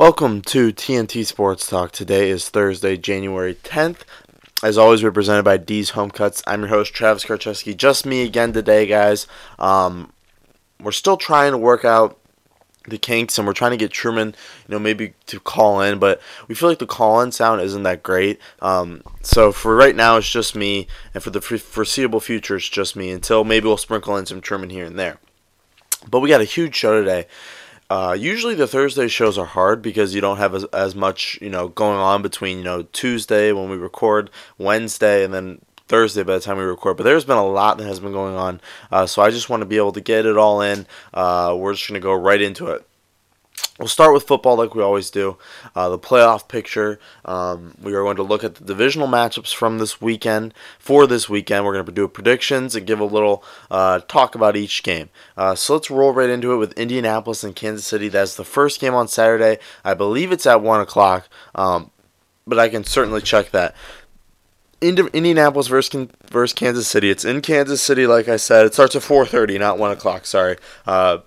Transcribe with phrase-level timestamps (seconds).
[0.00, 1.92] Welcome to TNT Sports Talk.
[1.92, 3.98] Today is Thursday, January 10th.
[4.62, 6.42] As always, we're presented by D's Home Cuts.
[6.46, 7.76] I'm your host, Travis Karcheski.
[7.76, 9.26] Just me again today, guys.
[9.58, 10.10] Um,
[10.82, 12.18] we're still trying to work out
[12.88, 16.22] the kinks, and we're trying to get Truman, you know, maybe to call in, but
[16.48, 18.40] we feel like the call-in sound isn't that great.
[18.62, 22.96] Um, so for right now, it's just me, and for the foreseeable future, it's just
[22.96, 23.10] me.
[23.10, 25.18] Until maybe we'll sprinkle in some Truman here and there.
[26.08, 27.26] But we got a huge show today.
[27.90, 31.50] Uh, usually the Thursday shows are hard because you don't have as, as much you
[31.50, 36.34] know going on between you know Tuesday when we record, Wednesday, and then Thursday by
[36.34, 36.96] the time we record.
[36.96, 38.60] But there's been a lot that has been going on,
[38.92, 40.86] uh, so I just want to be able to get it all in.
[41.12, 42.86] Uh, we're just gonna go right into it.
[43.80, 45.38] We'll start with football like we always do.
[45.74, 47.00] Uh, the playoff picture.
[47.24, 50.52] Um, we are going to look at the divisional matchups from this weekend.
[50.78, 54.54] For this weekend, we're going to do predictions and give a little uh, talk about
[54.54, 55.08] each game.
[55.34, 58.08] Uh, so let's roll right into it with Indianapolis and Kansas City.
[58.08, 59.58] That's the first game on Saturday.
[59.82, 61.90] I believe it's at 1 o'clock, um,
[62.46, 63.74] but I can certainly check that.
[64.82, 67.10] Indianapolis versus, Kansas City.
[67.10, 68.66] It's in Kansas City, like I said.
[68.66, 70.26] It starts at 4:30, not 1 o'clock.
[70.26, 70.56] Sorry.
[70.86, 71.18] Uh,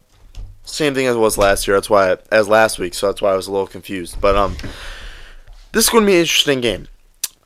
[0.63, 1.77] same thing as it was last year.
[1.77, 2.93] That's why as last week.
[2.93, 4.19] So that's why I was a little confused.
[4.21, 4.55] But um,
[5.71, 6.87] this is going to be an interesting game.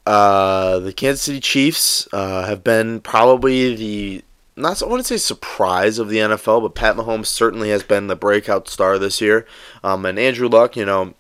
[0.06, 4.24] Uh, the Kansas City Chiefs uh, have been probably the
[4.56, 8.16] not I wouldn't say surprise of the NFL, but Pat Mahomes certainly has been the
[8.16, 9.46] breakout star this year.
[9.84, 11.14] Um, and Andrew Luck, you know,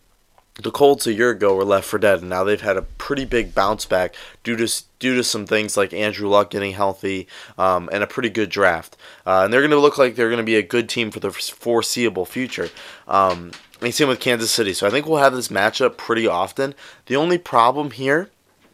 [0.61, 3.25] the Colts a year ago were left for dead, and now they've had a pretty
[3.25, 7.27] big bounce back due to due to some things like Andrew Luck getting healthy
[7.58, 8.97] um, and a pretty good draft.
[9.25, 11.19] Uh, and they're going to look like they're going to be a good team for
[11.19, 12.69] the foreseeable future.
[13.08, 14.73] Um, and same with Kansas City.
[14.73, 16.73] So I think we'll have this matchup pretty often.
[17.05, 18.31] The only problem here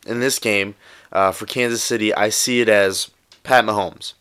[0.08, 0.76] in this game
[1.12, 3.12] uh, for Kansas City, I see it as
[3.44, 4.14] Pat Mahomes.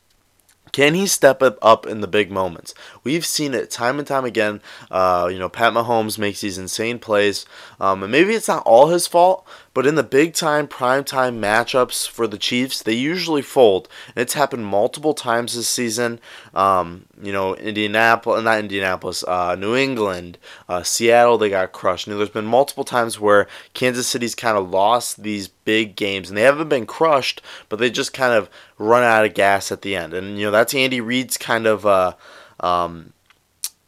[0.73, 2.75] Can he step up in the big moments?
[3.05, 4.63] We've seen it time and time again.
[4.91, 7.45] Uh, you know, Pat Mahomes makes these insane plays,
[7.79, 11.41] um, and maybe it's not all his fault, but in the big time, prime time
[11.41, 13.89] matchups for the Chiefs, they usually fold.
[14.15, 16.21] And it's happened multiple times this season.
[16.55, 20.39] Um, you know, Indianapolis, not Indianapolis, uh, New England,
[20.69, 22.07] uh, Seattle, they got crushed.
[22.07, 26.37] Know, there's been multiple times where Kansas City's kind of lost these big games, and
[26.37, 29.97] they haven't been crushed, but they just kind of run out of gas at the
[29.97, 30.13] end.
[30.13, 31.87] And, you know, that's Andy Reid's kind of.
[31.87, 32.15] Uh,
[32.61, 33.13] um,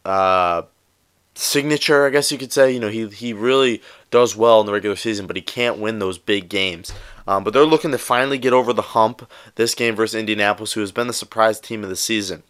[0.04, 0.62] uh,
[1.34, 2.72] signature, I guess you could say.
[2.72, 3.82] You know, he he really
[4.14, 6.92] does well in the regular season, but he can't win those big games.
[7.26, 10.80] Um, but they're looking to finally get over the hump this game versus Indianapolis, who
[10.82, 12.44] has been the surprise team of the season.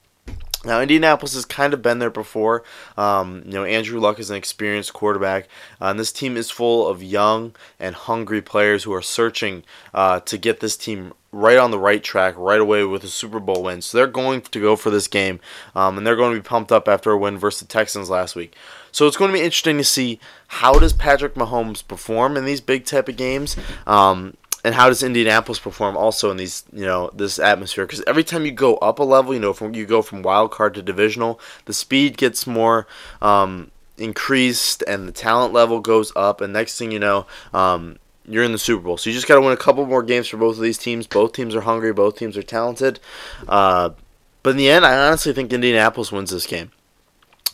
[0.67, 2.65] Now, Indianapolis has kind of been there before.
[2.99, 5.49] Um, you know, Andrew Luck is an experienced quarterback,
[5.81, 9.65] uh, and this team is full of young and hungry players who are searching
[9.95, 13.41] uh, to get this team right on the right track right away with a Super
[13.41, 13.81] Bowl win.
[13.81, 15.41] So they're going to go for this game,
[15.75, 18.37] um, and they're going to be pumped up after a win versus the Texans last
[18.37, 18.55] week.
[18.95, 22.61] So it's going to be interesting to see how does Patrick Mahomes perform in these
[22.61, 23.57] big type of games.
[23.89, 27.87] Um, and how does Indianapolis perform also in these you know this atmosphere?
[27.87, 30.53] Because every time you go up a level, you know, from you go from wild
[30.53, 32.87] card to divisional, the speed gets more
[33.21, 36.41] um, increased and the talent level goes up.
[36.41, 38.97] And next thing you know, um, you're in the Super Bowl.
[38.97, 41.09] So you just got to win a couple more games for both of these teams.
[41.09, 41.93] Both teams are hungry.
[41.93, 43.01] Both teams are talented.
[43.49, 43.91] Uh,
[44.45, 46.71] but in the end, I honestly think Indianapolis wins this game.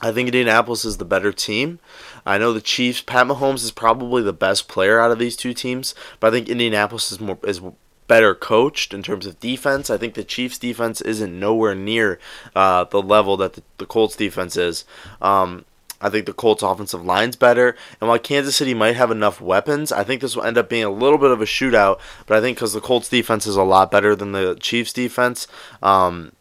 [0.03, 1.79] I think Indianapolis is the better team.
[2.25, 3.03] I know the Chiefs.
[3.03, 6.49] Pat Mahomes is probably the best player out of these two teams, but I think
[6.49, 7.61] Indianapolis is more is
[8.11, 9.89] better coached in terms of defense.
[9.89, 12.19] I think the Chiefs' defense isn't nowhere near
[12.57, 14.85] uh, the level that the, the Colts' defense is.
[15.23, 15.65] Um,
[16.01, 17.77] I think the Colts' offensive line's better.
[18.01, 20.83] And while Kansas City might have enough weapons, I think this will end up being
[20.83, 22.01] a little bit of a shootout.
[22.27, 25.47] But I think because the Colts' defense is a lot better than the Chiefs' defense,
[25.83, 26.33] um,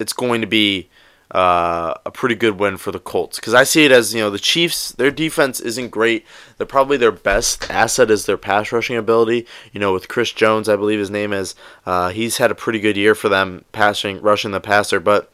[0.00, 0.88] it's going to be
[1.34, 4.30] uh, a pretty good win for the Colts because I see it as you know
[4.30, 6.24] the Chiefs their defense isn't great.
[6.56, 9.46] They're probably their best asset is their pass rushing ability.
[9.72, 11.56] You know with Chris Jones, I believe his name is.
[11.84, 15.30] Uh, he's had a pretty good year for them passing rushing the passer, but.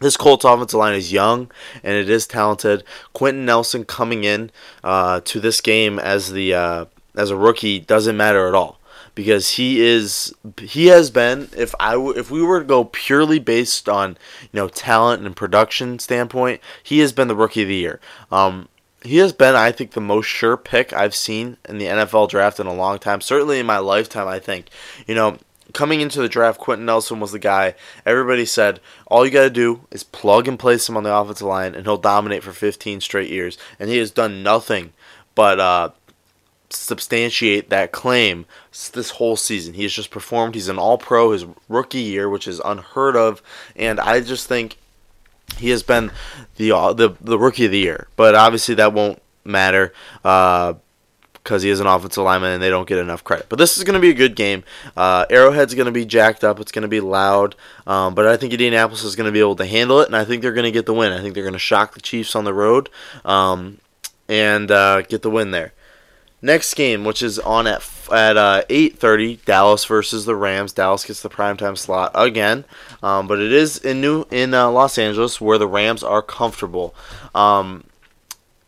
[0.00, 1.52] This Colts offensive line is young
[1.84, 2.82] and it is talented.
[3.12, 4.50] Quenton Nelson coming in
[4.82, 6.84] uh, to this game as the uh,
[7.14, 8.80] as a rookie doesn't matter at all
[9.14, 13.88] because he is he has been if I if we were to go purely based
[13.88, 18.00] on you know talent and production standpoint, he has been the rookie of the year.
[18.30, 18.68] Um,
[19.02, 22.58] he has been, I think, the most sure pick I've seen in the NFL draft
[22.58, 23.20] in a long time.
[23.20, 24.70] Certainly in my lifetime, I think.
[25.06, 25.36] You know,
[25.74, 27.74] coming into the draft, Quenton Nelson was the guy.
[28.06, 31.46] Everybody said all you got to do is plug and place him on the offensive
[31.46, 33.58] line, and he'll dominate for 15 straight years.
[33.78, 34.94] And he has done nothing
[35.34, 35.90] but uh,
[36.74, 38.46] substantiate that claim
[38.92, 39.74] this whole season.
[39.74, 40.54] He has just performed.
[40.54, 43.42] He's an All Pro his rookie year, which is unheard of,
[43.76, 44.78] and I just think
[45.56, 46.10] he has been
[46.56, 48.08] the uh, the the rookie of the year.
[48.16, 49.92] But obviously that won't matter.
[50.24, 50.74] Uh,
[51.44, 53.46] because he is an offensive lineman and they don't get enough credit.
[53.50, 54.64] But this is going to be a good game.
[54.96, 56.58] Uh, Arrowhead's going to be jacked up.
[56.58, 57.54] It's going to be loud.
[57.86, 60.24] Um, but I think Indianapolis is going to be able to handle it, and I
[60.24, 61.12] think they're going to get the win.
[61.12, 62.88] I think they're going to shock the Chiefs on the road
[63.26, 63.78] um,
[64.26, 65.74] and uh, get the win there.
[66.44, 67.82] Next game, which is on at
[68.12, 70.74] at uh, 8:30, Dallas versus the Rams.
[70.74, 72.66] Dallas gets the primetime slot again,
[73.02, 76.94] um, but it is in New in uh, Los Angeles where the Rams are comfortable.
[77.34, 77.84] Um,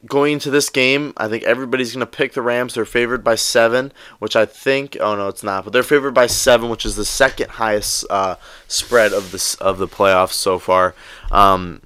[0.06, 2.72] going into this game, I think everybody's going to pick the Rams.
[2.72, 4.96] They're favored by seven, which I think.
[4.98, 5.64] Oh no, it's not.
[5.64, 8.36] But they're favored by seven, which is the second highest uh,
[8.68, 10.94] spread of this of the playoffs so far.
[11.30, 11.82] Um,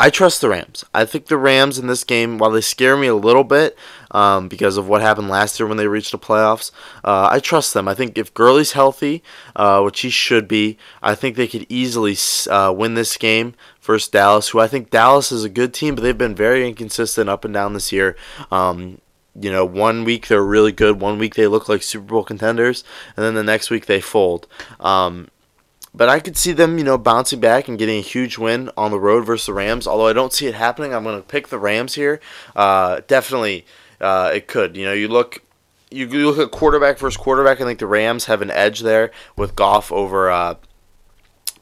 [0.00, 0.84] I trust the Rams.
[0.94, 3.76] I think the Rams in this game, while they scare me a little bit
[4.12, 6.70] um, because of what happened last year when they reached the playoffs,
[7.02, 7.88] uh, I trust them.
[7.88, 9.24] I think if Gurley's healthy,
[9.56, 12.16] uh, which he should be, I think they could easily
[12.48, 16.02] uh, win this game versus Dallas, who I think Dallas is a good team, but
[16.02, 18.16] they've been very inconsistent up and down this year.
[18.52, 19.00] Um,
[19.34, 22.84] you know, one week they're really good, one week they look like Super Bowl contenders,
[23.16, 24.46] and then the next week they fold.
[24.78, 25.28] Um,
[25.94, 28.90] but I could see them, you know, bouncing back and getting a huge win on
[28.90, 29.86] the road versus the Rams.
[29.86, 32.20] Although I don't see it happening, I'm going to pick the Rams here.
[32.54, 33.66] Uh, definitely,
[34.00, 34.76] uh, it could.
[34.76, 35.42] You know, you look,
[35.90, 37.60] you look at quarterback versus quarterback.
[37.60, 40.54] I think the Rams have an edge there with Goff over uh,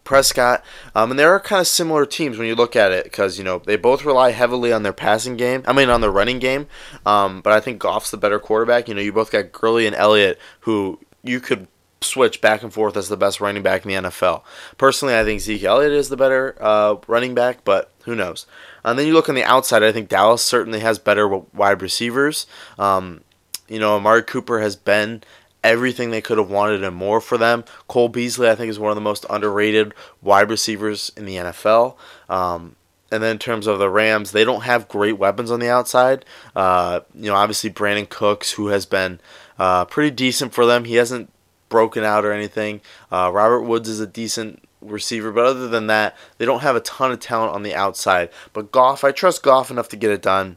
[0.06, 0.64] Prescott.
[0.94, 3.44] Um, and there are kind of similar teams when you look at it because, you
[3.44, 5.62] know, they both rely heavily on their passing game.
[5.66, 6.66] I mean, on their running game.
[7.04, 8.88] Um, but I think Goff's the better quarterback.
[8.88, 11.68] You know, you both got Gurley and Elliott who you could
[12.00, 14.42] switch back and forth as the best running back in the NFL.
[14.78, 18.46] Personally, I think Zeke Elliott is the better uh, running back, but who knows?
[18.84, 22.46] And then you look on the outside, I think Dallas certainly has better wide receivers.
[22.78, 23.22] Um,
[23.68, 25.22] you know, Amari Cooper has been
[25.64, 27.64] everything they could have wanted and more for them.
[27.88, 29.92] Cole Beasley, I think, is one of the most underrated
[30.22, 31.96] wide receivers in the NFL.
[32.28, 32.76] Um,
[33.10, 36.24] and then in terms of the Rams, they don't have great weapons on the outside.
[36.54, 39.20] Uh, you know, obviously Brandin Cooks, who has been
[39.58, 40.84] uh, pretty decent for them.
[40.84, 41.30] He hasn't
[41.68, 42.80] broken out or anything.
[43.10, 46.80] Uh, Robert Woods is a decent receiver, but other than that, they don't have a
[46.80, 48.30] ton of talent on the outside.
[48.52, 50.56] But Goff, I trust Goff enough to get it done.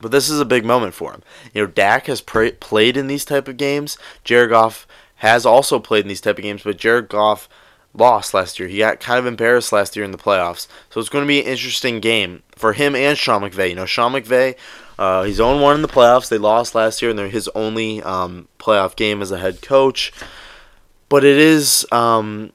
[0.00, 1.22] But this is a big moment for him.
[1.52, 3.98] You know, Dak has pra- played in these type of games.
[4.22, 4.86] Jared Goff
[5.16, 7.48] has also played in these type of games, but Jared Goff
[7.92, 8.68] lost last year.
[8.68, 10.68] He got kind of embarrassed last year in the playoffs.
[10.90, 13.70] So it's going to be an interesting game for him and Sean McVay.
[13.70, 14.56] You know, Sean McVay
[14.98, 16.28] uh, he's 0 1 in the playoffs.
[16.28, 20.12] They lost last year, and they're his only um, playoff game as a head coach.
[21.08, 22.52] But it is um,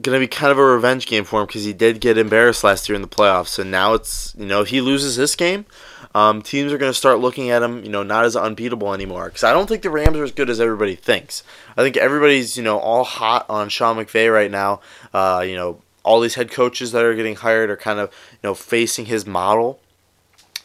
[0.00, 2.64] going to be kind of a revenge game for him because he did get embarrassed
[2.64, 3.58] last year in the playoffs.
[3.58, 5.66] And now it's, you know, if he loses this game,
[6.14, 9.26] um, teams are going to start looking at him, you know, not as unbeatable anymore.
[9.26, 11.42] Because I don't think the Rams are as good as everybody thinks.
[11.76, 14.80] I think everybody's, you know, all hot on Sean McVay right now.
[15.12, 18.38] Uh, you know, all these head coaches that are getting hired are kind of, you
[18.42, 19.80] know, facing his model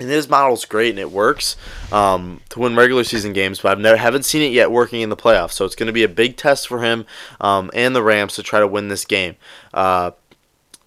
[0.01, 1.56] and his model's great and it works
[1.92, 5.09] um, to win regular season games, but I've never haven't seen it yet working in
[5.09, 5.51] the playoffs.
[5.53, 7.06] So it's going to be a big test for him
[7.39, 9.36] um, and the Rams to try to win this game.
[9.74, 10.12] Uh,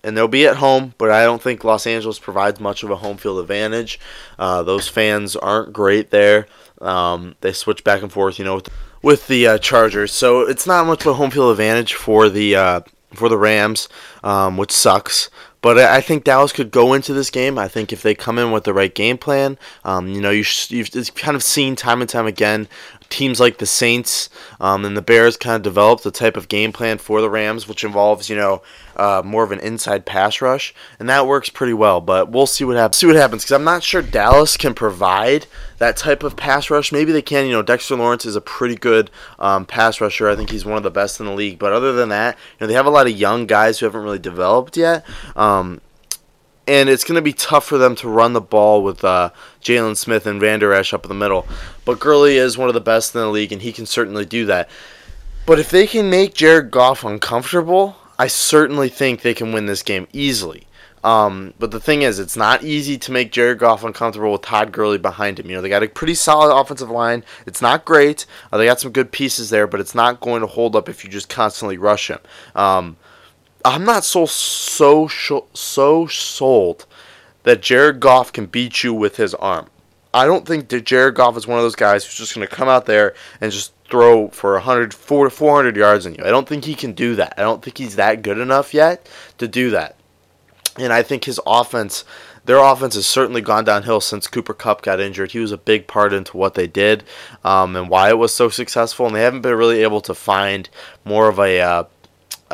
[0.03, 2.97] and they'll be at home, but I don't think Los Angeles provides much of a
[2.97, 3.99] home field advantage.
[4.39, 6.47] Uh, those fans aren't great there.
[6.83, 8.69] Um, they switch back and forth, you know, with,
[9.03, 12.57] with the uh, Chargers, so it's not much of a home field advantage for the
[12.57, 12.81] uh,
[13.15, 13.89] for the Rams,
[14.23, 15.31] um, which sucks.
[15.65, 17.59] But I think Dallas could go into this game.
[17.59, 20.45] I think if they come in with the right game plan, um, you know, you
[20.45, 22.69] have kind of seen time and time again
[23.15, 24.29] teams like the Saints
[24.61, 27.69] um, and the Bears kind of developed the type of game plan for the Rams,
[27.69, 28.61] which involves you know
[28.97, 32.01] uh, more of an inside pass rush, and that works pretty well.
[32.01, 32.97] But we'll see what happens.
[32.97, 35.47] See what happens because I'm not sure Dallas can provide
[35.79, 36.91] that type of pass rush.
[36.91, 37.47] Maybe they can.
[37.47, 40.29] You know, Dexter Lawrence is a pretty good um, pass rusher.
[40.29, 41.59] I think he's one of the best in the league.
[41.61, 44.03] But other than that, you know, they have a lot of young guys who haven't
[44.03, 45.05] really developed yet.
[45.37, 45.81] Um,
[46.67, 49.31] and it's going to be tough for them to run the ball with uh,
[49.61, 51.47] Jaylon Smith and Vander Esch up in the middle.
[51.85, 54.47] But Gurley is one of the best in the league, and he can certainly do
[54.47, 54.69] that.
[55.47, 59.83] But if they can make Jared Goff uncomfortable, I certainly think they can win this
[59.83, 60.67] game easily.
[61.03, 64.73] Um, but the thing is, it's not easy to make Jared Goff uncomfortable with Todd
[64.73, 65.51] Gurley behind him.
[65.51, 67.25] You know, they got a pretty solid offensive line.
[67.45, 68.25] It's not great.
[68.51, 71.05] Uh, they got some good pieces there, but it's not going to hold up if
[71.05, 72.21] you just constantly rush him.
[72.55, 72.97] Um,
[73.65, 76.87] I'm not so so so sold
[77.45, 79.69] that Jared Goff can beat you with his arm.
[80.13, 82.55] I don't think that Jared Goff is one of those guys who's just going to
[82.55, 86.25] come out there and just throw for 100, 400 yards on you.
[86.25, 87.35] I don't think he can do that.
[87.37, 89.97] I don't think he's that good enough yet to do that.
[90.79, 92.05] And I think his offense,
[92.45, 95.33] their offense has certainly gone downhill since Cooper Kupp got injured.
[95.33, 97.05] He was a big part into what they did
[97.45, 99.07] um, and why it was so successful.
[99.07, 100.69] And they haven't been really able to find
[101.05, 101.85] more of a uh,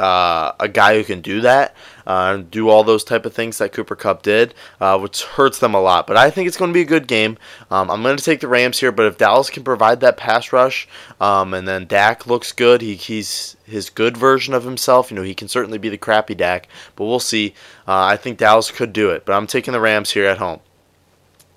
[0.00, 1.74] uh, a guy who can do that.
[2.10, 5.60] uh, and do all those type of things that Cooper Kupp did, uh, which hurts
[5.60, 6.08] them a lot.
[6.08, 7.38] But I think it's going to be a good game.
[7.70, 10.52] Um, I'm going to take the Rams here, but if Dallas can provide that pass
[10.52, 10.88] rush,
[11.20, 15.10] um, and then Dak looks good, he, he's his good version of himself.
[15.10, 16.66] You know, he can certainly be the crappy Dak,
[16.96, 17.54] but we'll see.
[17.86, 20.58] Uh, I think Dallas could do it, but I'm taking the Rams here at home.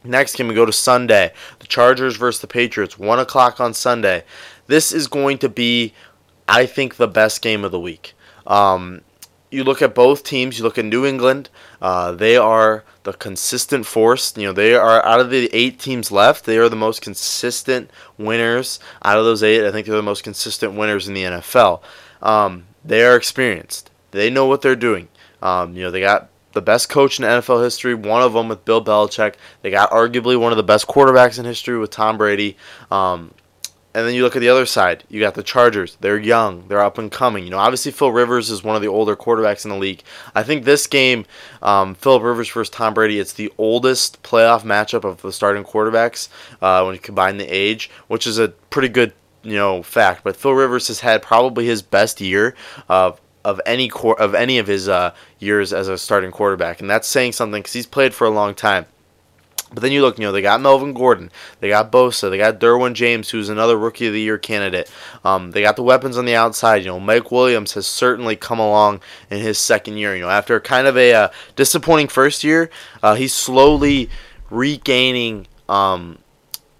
[0.03, 1.33] Next game, we go to Sunday.
[1.59, 4.23] The Chargers versus the Patriots, 1 o'clock on Sunday.
[4.67, 5.93] This is going to be,
[6.47, 8.13] I think, the best game of the week.
[8.45, 9.01] Um,
[9.53, 10.57] you look at both teams.
[10.57, 11.49] You look at New England.
[11.81, 14.35] Uh, they are the consistent force.
[14.35, 16.45] You know, they are out of the eight teams left.
[16.45, 19.65] They are the most consistent winners out of those eight.
[19.65, 21.81] I think they're the most consistent winners in the NFL.
[22.21, 23.91] Um, they are experienced.
[24.11, 25.07] They know what they're doing.
[25.41, 28.63] Um, you know, they got the best coach in NFL history, one of them with
[28.65, 29.35] Bill Belichick.
[29.61, 32.57] They got arguably one of the best quarterbacks in history with Tom Brady.
[32.89, 33.33] Um,
[33.93, 35.03] and then you look at the other side.
[35.09, 35.97] You got the Chargers.
[36.01, 36.67] They're young.
[36.67, 37.43] They're up and coming.
[37.43, 40.03] You know, obviously Phil Rivers is one of the older quarterbacks in the league.
[40.33, 41.25] I think this game,
[41.61, 46.29] um, Rivers versus Tom Brady, it's the oldest playoff matchup of the starting quarterbacks
[46.61, 50.23] uh, when you combine the age, which is a pretty good you know fact.
[50.23, 52.55] But Phil Rivers has had probably his best year
[52.89, 56.89] of of any cor- of any of his uh, years as a starting quarterback, and
[56.89, 58.85] that's saying something because he's played for a long time.
[59.73, 62.59] But then you look, you know, they got Melvin Gordon, they got Bosa, they got
[62.59, 64.89] Derwin James, who's another Rookie of the Year candidate.
[65.25, 66.83] Um, they got the weapons on the outside.
[66.83, 69.01] You know, Mike Williams has certainly come along
[69.31, 70.15] in his second year.
[70.15, 72.69] You know, after kind of a uh, disappointing first year,
[73.01, 74.09] uh, he's slowly
[74.51, 76.19] regaining um,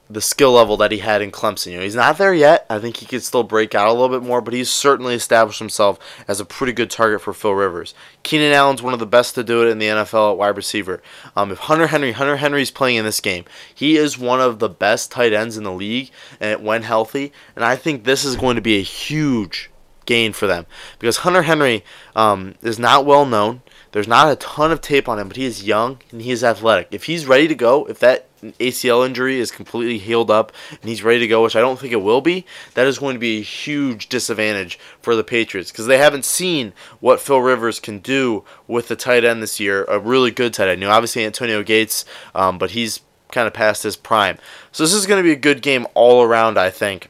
[0.09, 1.71] the skill level that he had in Clemson.
[1.71, 2.65] You know, he's not there yet.
[2.69, 5.59] I think he could still break out a little bit more, but he's certainly established
[5.59, 7.93] himself as a pretty good target for Phil Rivers.
[8.21, 11.01] Keenan Allen's one of the best to do it in the NFL at wide receiver.
[11.35, 14.69] Um, if Hunter Henry, Hunter Henry's playing in this game, he is one of the
[14.69, 17.31] best tight ends in the league, and when healthy.
[17.55, 19.69] And I think this is going to be a huge
[20.05, 20.65] gain for them
[20.99, 21.83] because Hunter Henry
[22.15, 23.61] um, is not well known.
[23.93, 26.43] There's not a ton of tape on him, but he is young and he is
[26.43, 26.87] athletic.
[26.89, 28.27] If he's ready to go, if that
[28.59, 31.93] ACL injury is completely healed up and he's ready to go, which I don't think
[31.93, 35.85] it will be, that is going to be a huge disadvantage for the Patriots because
[35.85, 39.99] they haven't seen what Phil Rivers can do with the tight end this year, a
[39.99, 40.81] really good tight end.
[40.81, 44.39] You know, obviously Antonio Gates, um, but he's kind of past his prime.
[44.71, 47.09] So this is going to be a good game all around, I think.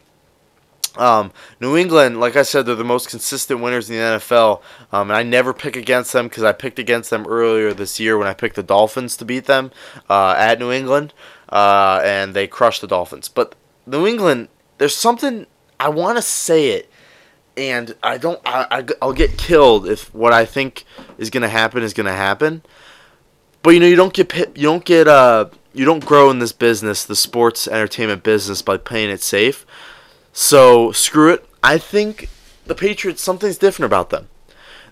[0.95, 5.09] Um, New England, like I said, they're the most consistent winners in the NFL, um,
[5.09, 8.27] and I never pick against them because I picked against them earlier this year when
[8.27, 9.71] I picked the Dolphins to beat them
[10.09, 11.13] uh, at New England,
[11.49, 13.27] uh, and they crushed the Dolphins.
[13.27, 13.55] But
[13.87, 15.47] New England, there's something
[15.79, 16.91] I want to say it,
[17.57, 18.39] and I don't.
[18.45, 20.85] I, I will get killed if what I think
[21.17, 22.61] is gonna happen is gonna happen.
[23.63, 26.51] But you know, you don't get you don't get uh you don't grow in this
[26.51, 29.65] business, the sports entertainment business, by playing it safe.
[30.33, 31.45] So screw it.
[31.63, 32.27] I think
[32.65, 34.27] the Patriots something's different about them.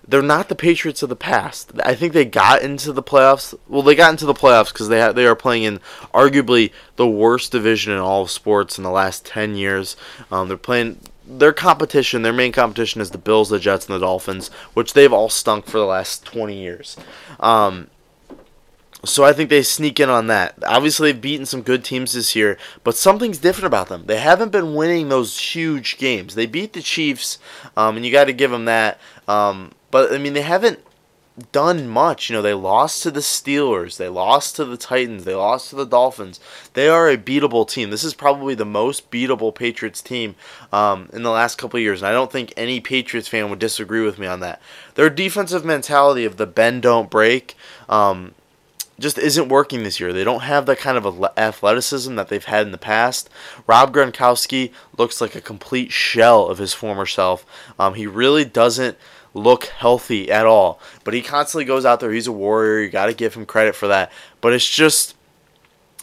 [0.06, 1.72] They're not the Patriots of the past.
[1.84, 3.54] I think they got into the playoffs.
[3.68, 5.78] Well, they got into the playoffs because they ha- they are playing in
[6.12, 9.96] arguably the worst division in all of sports in the last ten years.
[10.30, 12.22] Um, they're playing their competition.
[12.22, 15.66] Their main competition is the Bills, the Jets, and the Dolphins, which they've all stunk
[15.66, 16.96] for the last twenty years.
[17.38, 17.88] Um,
[19.04, 20.54] so I think they sneak in on that.
[20.64, 24.04] Obviously, they've beaten some good teams this year, but something's different about them.
[24.06, 26.34] They haven't been winning those huge games.
[26.34, 27.38] They beat the Chiefs,
[27.76, 29.00] um, and you got to give them that.
[29.26, 30.80] Um, but I mean, they haven't
[31.50, 32.28] done much.
[32.28, 35.76] You know, they lost to the Steelers, they lost to the Titans, they lost to
[35.76, 36.38] the Dolphins.
[36.74, 37.90] They are a beatable team.
[37.90, 40.34] This is probably the most beatable Patriots team
[40.72, 44.04] um, in the last couple years, and I don't think any Patriots fan would disagree
[44.04, 44.60] with me on that.
[44.94, 47.56] Their defensive mentality of the bend don't break.
[47.88, 48.34] Um,
[49.02, 50.12] just isn't working this year.
[50.12, 53.28] They don't have that kind of athleticism that they've had in the past.
[53.66, 57.44] Rob Gronkowski looks like a complete shell of his former self.
[57.78, 58.96] Um, he really doesn't
[59.34, 60.80] look healthy at all.
[61.04, 62.12] But he constantly goes out there.
[62.12, 62.80] He's a warrior.
[62.80, 64.10] You got to give him credit for that.
[64.40, 65.16] But it's just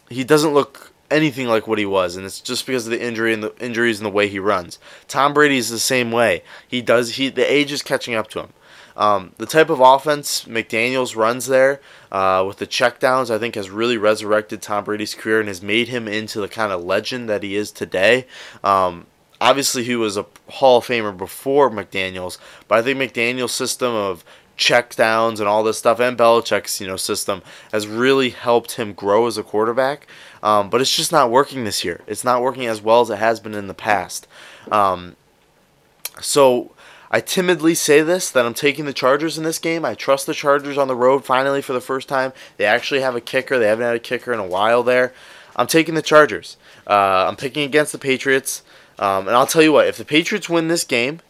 [0.10, 3.34] he doesn't look anything like what he was, and it's just because of the injury
[3.34, 4.80] and the injuries and the way he runs.
[5.08, 6.44] Tom Brady is the same way.
[6.68, 7.16] He does.
[7.16, 8.50] He the age is catching up to him.
[9.00, 11.80] Um, the type of offense McDaniels runs there
[12.12, 15.88] uh, with the checkdowns, I think, has really resurrected Tom Brady's career and has made
[15.88, 18.28] him into the kind of legend that he is today.
[18.62, 19.08] Um,
[19.40, 22.38] obviously, he was a Hall of Famer before McDaniels,
[22.68, 24.26] but I think McDaniels' system of
[24.58, 27.42] checkdowns and all this stuff, and Belichick's you know system
[27.72, 30.08] has really helped him grow as a quarterback.
[30.44, 32.02] Um, but it's just not working this year.
[32.06, 34.28] It's not working as well as it has been in the past.
[34.70, 35.16] Um,
[36.22, 36.72] so
[37.12, 39.84] I timidly say this that I'm taking the Chargers in this game.
[39.84, 42.34] I trust the Chargers on the road finally for the first time.
[42.58, 43.58] They actually have a kicker.
[43.58, 45.14] They haven't had a kicker in a while there.
[45.56, 46.58] I'm taking the Chargers.
[46.88, 48.64] Uh, I'm picking against the Patriots.
[49.00, 51.22] Um, and I'll tell you what, if the Patriots win this game,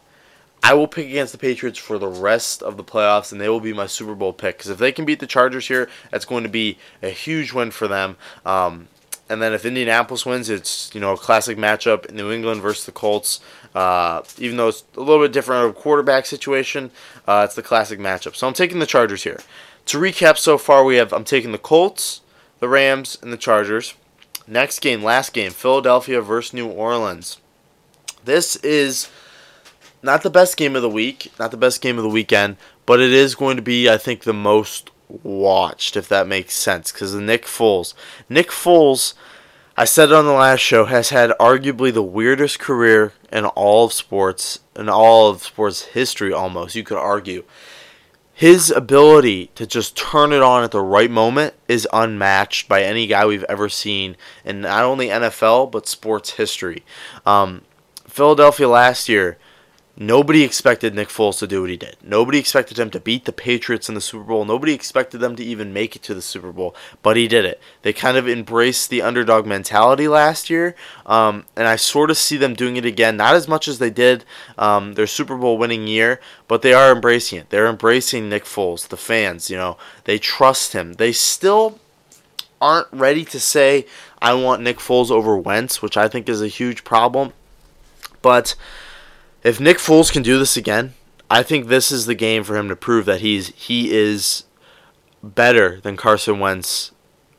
[0.61, 3.61] I will pick against the Patriots for the rest of the playoffs, and they will
[3.61, 4.57] be my Super Bowl pick.
[4.57, 7.71] Because if they can beat the Chargers here, that's going to be a huge win
[7.71, 8.17] for them.
[8.45, 8.89] Um,
[9.29, 12.91] and then if Indianapolis wins, it's you know a classic matchup New England versus the
[12.91, 13.39] Colts.
[13.75, 16.89] Uh, even though it's a little bit different of a quarterback situation,
[17.27, 18.35] uh, it's the classic matchup.
[18.35, 19.39] So I'm taking the Chargers here.
[19.85, 22.21] To recap, so far we have I'm taking the Colts,
[22.59, 23.93] the Rams, and the Chargers.
[24.47, 27.37] Next game, last game, Philadelphia versus New Orleans.
[28.25, 29.09] This is
[30.01, 32.99] not the best game of the week, not the best game of the weekend, but
[32.99, 34.89] it is going to be, I think, the most
[35.23, 37.93] watched, if that makes sense, because of Nick Foles.
[38.29, 39.13] Nick Foles,
[39.75, 43.85] I said it on the last show, has had arguably the weirdest career in all
[43.85, 47.43] of sports, in all of sports history almost, you could argue.
[48.33, 53.05] His ability to just turn it on at the right moment is unmatched by any
[53.05, 56.85] guy we've ever seen in not only NFL, but sports history.
[57.25, 57.63] Um,
[58.07, 59.37] Philadelphia last year
[60.01, 61.97] Nobody expected Nick Foles to do what he did.
[62.01, 64.45] Nobody expected him to beat the Patriots in the Super Bowl.
[64.45, 67.59] Nobody expected them to even make it to the Super Bowl, but he did it.
[67.81, 70.73] They kind of embraced the underdog mentality last year,
[71.05, 73.17] um, and I sort of see them doing it again.
[73.17, 74.23] Not as much as they did
[74.57, 77.49] um, their Super Bowl winning year, but they are embracing it.
[77.49, 78.87] They're embracing Nick Foles.
[78.87, 79.75] The fans, you know,
[80.05, 80.93] they trust him.
[80.93, 81.77] They still
[82.61, 83.85] aren't ready to say,
[84.21, 87.33] I want Nick Foles over Wentz, which I think is a huge problem.
[88.21, 88.55] But
[89.43, 90.93] if Nick Foles can do this again,
[91.29, 94.45] I think this is the game for him to prove that he's he is
[95.21, 96.91] better than Carson Wentz,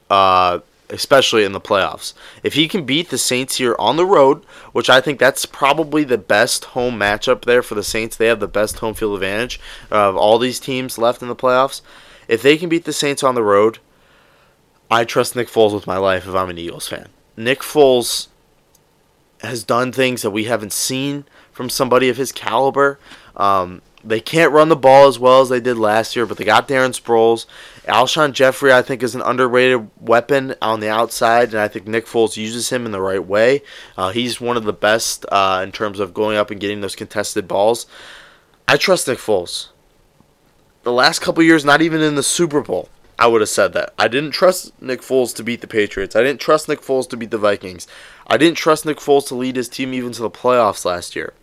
[0.08, 2.14] uh, especially in the playoffs.
[2.42, 6.04] If he can beat the Saints here on the road, which I think that's probably
[6.04, 9.60] the best home matchup there for the Saints, they have the best home field advantage
[9.90, 11.80] of all these teams left in the playoffs.
[12.28, 13.78] If they can beat the Saints on the road,
[14.90, 17.08] I trust Nick Foles with my life if I'm an Eagles fan.
[17.36, 18.28] Nick Foles
[19.42, 21.24] has done things that we haven't seen
[21.60, 22.98] from somebody of his caliber.
[23.36, 26.44] Um, they can't run the ball as well as they did last year, but they
[26.46, 27.44] got Darren Sproles.
[27.86, 32.06] Alshon Jeffery, I think, is an underrated weapon on the outside, and I think Nick
[32.06, 33.60] Foles uses him in the right way.
[33.94, 36.96] Uh, he's one of the best uh, in terms of going up and getting those
[36.96, 37.84] contested balls.
[38.66, 39.68] I trust Nick Foles.
[40.82, 42.88] The last couple years, not even in the Super Bowl,
[43.20, 43.92] I would have said that.
[43.98, 46.16] I didn't trust Nick Foles to beat the Patriots.
[46.16, 47.86] I didn't trust Nick Foles to beat the Vikings.
[48.26, 51.34] I didn't trust Nick Foles to lead his team even to the playoffs last year.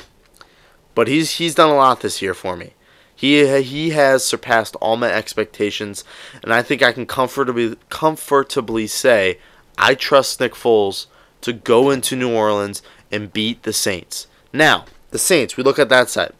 [0.97, 2.73] But he's he's done a lot this year for me.
[3.15, 6.03] He he has surpassed all my expectations,
[6.41, 9.37] and I think I can comfortably comfortably say
[9.77, 11.05] I trust Nick Foles
[11.41, 12.81] to go into New Orleans
[13.11, 14.25] and beat the Saints.
[14.51, 16.33] Now, the Saints, we look at that side.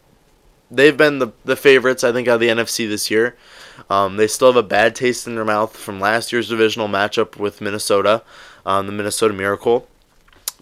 [0.72, 3.36] They've been the, the favorites, I think, out of the NFC this year.
[3.88, 7.36] Um, they still have a bad taste in their mouth from last year's divisional matchup
[7.36, 8.24] with Minnesota,
[8.66, 9.86] um, the Minnesota Miracle.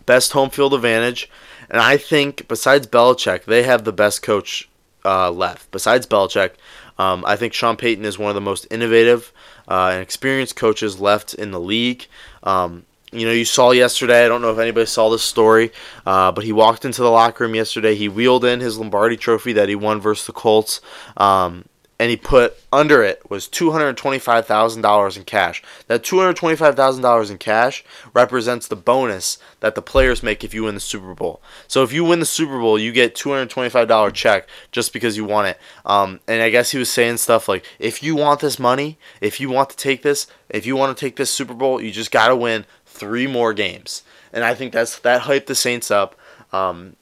[0.06, 1.28] Best home field advantage.
[1.68, 4.68] And I think besides Belichick, they have the best coach
[5.04, 5.70] uh, left.
[5.70, 6.52] Besides Belichick,
[6.98, 9.32] um, I think Sean Payton is one of the most innovative
[9.68, 12.06] uh, and experienced coaches left in the league.
[12.42, 14.24] Um, you know, you saw yesterday.
[14.24, 15.72] I don't know if anybody saw this story,
[16.04, 17.94] uh, but he walked into the locker room yesterday.
[17.94, 20.80] He wheeled in his Lombardi Trophy that he won versus the Colts.
[21.16, 21.66] Um,
[21.98, 25.62] and he put under it was $225,000 in cash.
[25.86, 30.80] That $225,000 in cash represents the bonus that the players make if you win the
[30.80, 31.40] Super Bowl.
[31.66, 35.46] So if you win the Super Bowl, you get $225 check just because you won
[35.46, 35.58] it.
[35.86, 39.40] Um, and I guess he was saying stuff like, if you want this money, if
[39.40, 42.10] you want to take this, if you want to take this Super Bowl, you just
[42.10, 44.02] got to win three more games.
[44.32, 46.14] And I think that's that hyped the Saints up.
[46.52, 46.96] Um,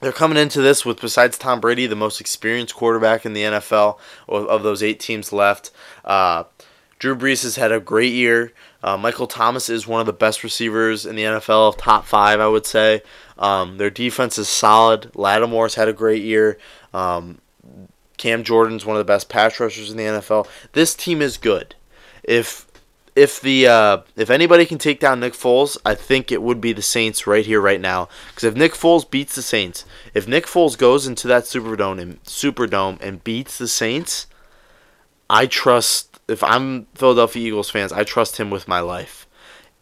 [0.00, 3.98] they're coming into this with, besides Tom Brady, the most experienced quarterback in the NFL
[4.28, 5.70] of, those eight teams left.
[6.04, 6.44] Uh,
[6.98, 8.52] Drew Brees has had a great year.
[8.82, 12.48] Uh, Michael Thomas is one of the best receivers in the NFL, top five, I
[12.48, 13.02] would say.
[13.38, 15.10] Um, their defense is solid.
[15.14, 16.58] Lattimore's had a great year.
[16.92, 17.40] Um,
[18.16, 20.46] Cam Jordan's one of the best pass rushers in the NFL.
[20.72, 21.74] This team is good.
[22.22, 22.66] If
[23.16, 26.72] if the uh, if anybody can take down Nick Foles, I think it would be
[26.72, 28.08] the Saints right here, right now.
[28.28, 32.22] Because if Nick Foles beats the Saints, if Nick Foles goes into that Superdome and
[32.24, 34.26] Superdome and beats the Saints,
[35.28, 36.20] I trust.
[36.28, 39.26] If I'm Philadelphia Eagles fans, I trust him with my life.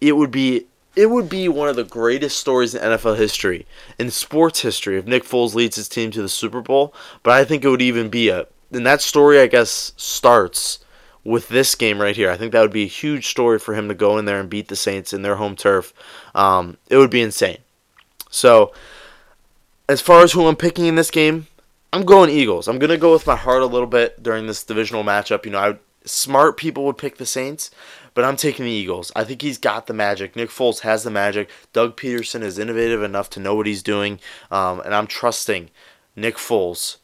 [0.00, 3.66] It would be it would be one of the greatest stories in NFL history,
[3.98, 6.92] in sports history, if Nick Foles leads his team to the Super Bowl.
[7.22, 8.46] But I think it would even be a.
[8.72, 10.80] And that story, I guess, starts
[11.28, 12.30] with this game right here.
[12.30, 14.48] I think that would be a huge story for him to go in there and
[14.48, 15.92] beat the Saints in their home turf.
[16.34, 17.58] Um, it would be insane.
[18.30, 18.72] So,
[19.88, 21.46] as far as who I'm picking in this game,
[21.92, 22.66] I'm going Eagles.
[22.66, 25.44] I'm going to go with my heart a little bit during this divisional matchup.
[25.44, 27.70] You know, I, smart people would pick the Saints,
[28.14, 29.12] but I'm taking the Eagles.
[29.14, 30.34] I think he's got the magic.
[30.34, 31.50] Nick Foles has the magic.
[31.74, 34.18] Doug Pederson is innovative enough to know what he's doing,
[34.50, 35.70] um, and I'm trusting
[36.16, 36.96] Nick Foles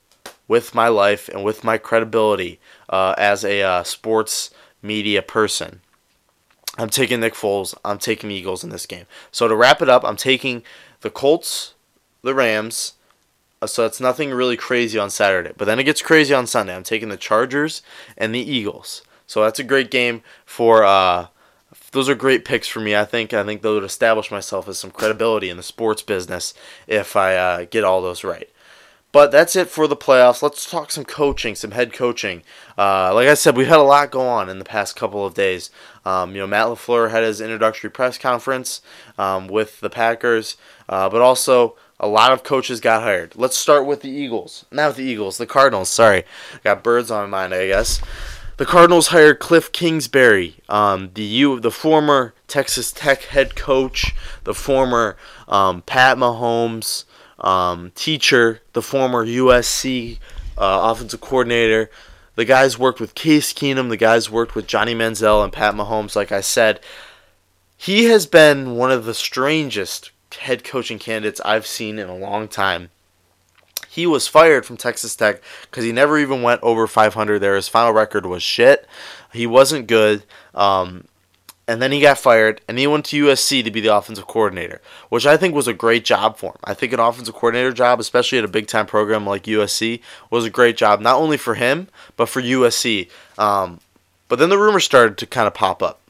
[0.49, 4.51] with my life and with my credibility uh, as a uh, sports
[4.83, 5.81] media person.
[6.77, 7.75] I'm taking Nick Foles.
[7.85, 9.07] I'm taking Eagles in this game.
[9.31, 10.63] So to wrap it up, I'm taking
[11.03, 11.75] the Colts,
[12.23, 12.95] the Rams.
[13.63, 15.53] Uh, so it's nothing really crazy on Saturday.
[15.57, 16.75] But then it gets crazy on Sunday.
[16.75, 17.83] I'm taking the Chargers
[18.17, 19.03] and the Eagles.
[19.27, 20.85] So that's a great game for.
[20.85, 21.29] Uh,
[21.93, 22.95] those are great picks for me.
[22.97, 23.33] I think.
[23.33, 26.53] I think they would establish myself as some credibility in the sports business
[26.87, 28.51] if I uh, get all those right.
[29.15, 30.43] But that's it for the playoffs.
[30.43, 32.43] Let's talk some coaching, some head coaching.
[32.77, 35.35] Uh, like I said, we've had a lot go on in the past couple of
[35.35, 35.71] days.
[36.05, 38.83] Um, you know, Matt LaFleur had his introductory press conference
[39.17, 40.57] um, with the Packers,
[40.89, 43.37] uh, but also a lot of coaches got hired.
[43.37, 44.65] Let's start with the Eagles.
[44.73, 45.91] Not with the Eagles, the Cardinals.
[45.91, 46.25] Sorry,
[46.65, 48.03] got birds on my mind, I guess.
[48.57, 54.55] The Cardinals hired Cliff Kingsbury, um, the U, the former Texas Tech head coach, the
[54.55, 57.05] former um, Pat Mahomes
[57.45, 60.19] um, teacher, the former USC
[60.59, 61.91] uh, offensive coordinator.
[62.37, 63.91] The guys worked with Case Keenum.
[63.91, 66.17] The guys worked with Johnny Manziel and Pat Mahomes.
[66.17, 66.81] Like I said,
[67.77, 72.49] he has been one of the strangest head coaching candidates I've seen in a long
[72.49, 72.91] time.
[73.89, 77.55] He was fired from Texas Tech because he never even went over 500 there.
[77.55, 78.89] His final record was shit.
[79.33, 80.25] He wasn't good.
[80.53, 81.05] Um,
[81.67, 84.83] and then he got fired, and he went to USC to be the offensive coordinator,
[85.09, 86.59] which I think was a great job for him.
[86.65, 90.01] I think an offensive coordinator job, especially at a big time program like USC,
[90.31, 93.09] was a great job, not only for him, but for USC.
[93.39, 93.81] Um,
[94.29, 96.01] but then the rumors started to kind of pop up.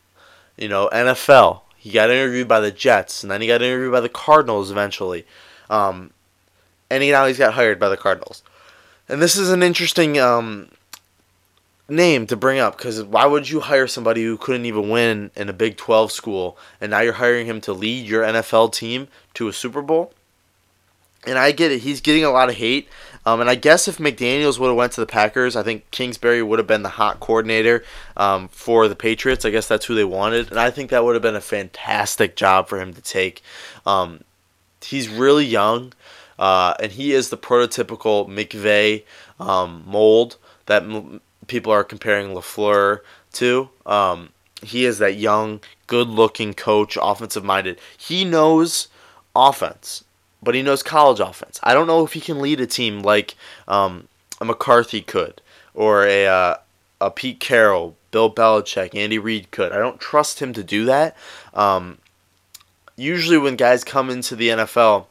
[0.57, 4.01] You know, NFL, he got interviewed by the Jets, and then he got interviewed by
[4.01, 5.25] the Cardinals eventually.
[5.71, 6.11] Um,
[6.91, 8.43] and he, now he's got hired by the Cardinals.
[9.09, 10.71] And this is an interesting um,
[11.89, 15.49] name to bring up because why would you hire somebody who couldn't even win in
[15.49, 19.49] a Big 12 school and now you're hiring him to lead your NFL team to
[19.49, 20.13] a Super Bowl?
[21.27, 22.89] And I get it, he's getting a lot of hate.
[23.27, 26.43] Um, and I guess if McDaniels would have went to the Packers, I think Kingsbury
[26.43, 27.83] would have been the hot coordinator
[28.17, 29.47] um, for the Patriots.
[29.47, 32.37] I guess that's who they wanted, and I think that would have been a fantastic
[32.37, 33.43] job for him to take.
[33.87, 34.25] Um,
[34.83, 35.95] he's really young,
[36.39, 39.05] uh, and he is the prototypical McVay
[39.41, 40.85] um, mold that
[41.47, 43.01] people are comparing LaFleur
[43.35, 43.69] to.
[43.87, 44.31] Um,
[44.63, 47.79] he is that young, good looking coach, offensive minded.
[47.97, 48.89] He knows
[49.37, 50.05] offense,
[50.43, 51.61] but he knows college offense.
[51.63, 53.35] I don't know if he can lead a team like
[53.69, 54.09] um,
[54.41, 55.41] a McCarthy could
[55.75, 56.57] or a, uh,
[57.01, 59.73] a Pete Carroll, Bill Belichick, Andy Reid could.
[59.73, 61.17] I don't trust him to do that.
[61.53, 61.99] Um,
[62.97, 65.07] usually, when guys come into the NFL,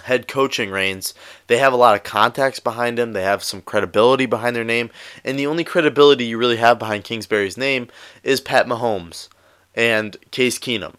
[0.00, 1.14] head coaching reigns,
[1.46, 3.12] they have a lot of contacts behind them.
[3.12, 4.90] They have some credibility behind their name.
[5.24, 7.88] And the only credibility you really have behind Kingsbury's name
[8.22, 9.28] is Pat Mahomes
[9.74, 10.94] and Case Keenum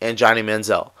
[0.00, 0.92] and Johnny Manziel.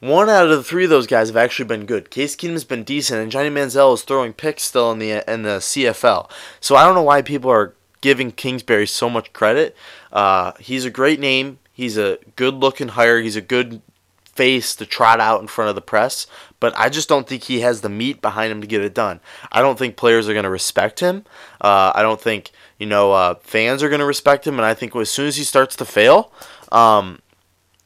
[0.00, 2.10] One out of the three of those guys have actually been good.
[2.10, 5.58] Case Keenum's been decent, and Johnny Manziel is throwing picks still in the in the
[5.58, 6.28] CFL.
[6.60, 9.76] So I don't know why people are giving Kingsbury so much credit.
[10.12, 11.60] Uh, he's a great name.
[11.72, 13.20] He's a good looking hire.
[13.20, 13.80] He's a good
[14.32, 16.26] face to trot out in front of the press,
[16.58, 19.20] but I just don't think he has the meat behind him to get it done.
[19.50, 21.24] I don't think players are going to respect him.
[21.60, 24.74] Uh, I don't think you know uh, fans are going to respect him, and I
[24.74, 26.32] think as soon as he starts to fail,
[26.70, 27.20] um,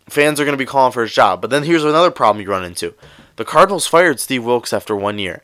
[0.09, 1.41] fans are going to be calling for his job.
[1.41, 2.95] But then here's another problem you run into:
[3.37, 5.43] the Cardinals fired Steve Wilks after one year.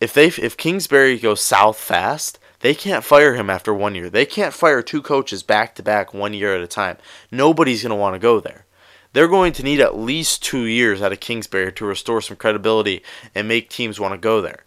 [0.00, 4.10] If they if Kingsbury goes south fast, they can't fire him after one year.
[4.10, 6.96] They can't fire two coaches back to back one year at a time.
[7.30, 8.64] Nobody's going to want to go there
[9.12, 13.02] they're going to need at least two years out of Kingsbury to restore some credibility
[13.34, 14.64] and make teams want to go there.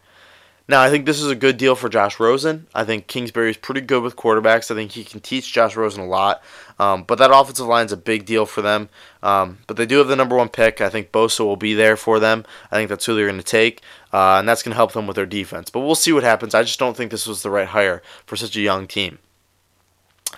[0.66, 2.68] Now, I think this is a good deal for Josh Rosen.
[2.74, 4.72] I think Kingsbury is pretty good with quarterbacks.
[4.72, 6.42] I think he can teach Josh Rosen a lot.
[6.80, 8.88] Um, but that offensive line is a big deal for them.
[9.22, 10.80] Um, but they do have the number one pick.
[10.80, 12.46] I think Bosa will be there for them.
[12.72, 13.82] I think that's who they're going to take.
[14.14, 15.70] Uh, and that's going to help them with their defense.
[15.70, 16.56] But we'll see what happens.
[16.56, 19.20] I just don't think this was the right hire for such a young team.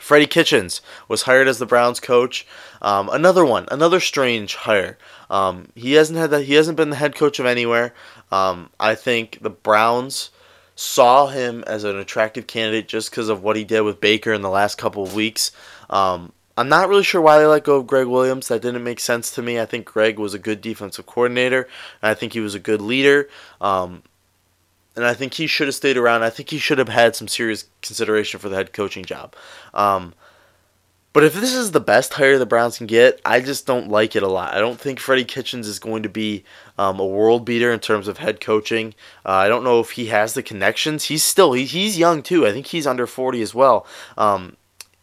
[0.06, 2.46] Freddie Kitchens was hired as the Browns coach.
[2.80, 5.00] Um, another one, another strange hire.
[5.32, 6.44] Um, he hasn't had that.
[6.44, 7.92] He hasn't been the head coach of anywhere.
[8.32, 10.30] Um, I think the Browns
[10.76, 14.44] saw him as an attractive candidate just because of what he did with Baker in
[14.44, 15.52] the last couple of weeks.
[15.90, 18.50] Um, I'm not really sure why they let go of Gregg Williams.
[18.50, 19.60] That didn't make sense to me.
[19.60, 21.68] I think Gregg was a good defensive coordinator,
[22.04, 23.28] and I think he was a good leader.
[23.60, 24.04] Um,
[24.96, 26.24] and I think he should have stayed around.
[26.24, 29.36] I think he should have had some serious consideration for the head coaching job.
[29.74, 30.14] Um,
[31.16, 34.18] but if this is the best hire the Browns can get, I just don't like
[34.18, 34.54] it a lot.
[34.54, 36.44] I don't think Freddie Kitchens is going to be
[36.78, 38.94] um, a world beater in terms of head coaching.
[39.26, 41.06] Uh, I don't know if he has the connections.
[41.06, 42.46] He's still he, he's young too.
[42.46, 43.88] I think he's under forty as well.
[44.18, 44.58] Um,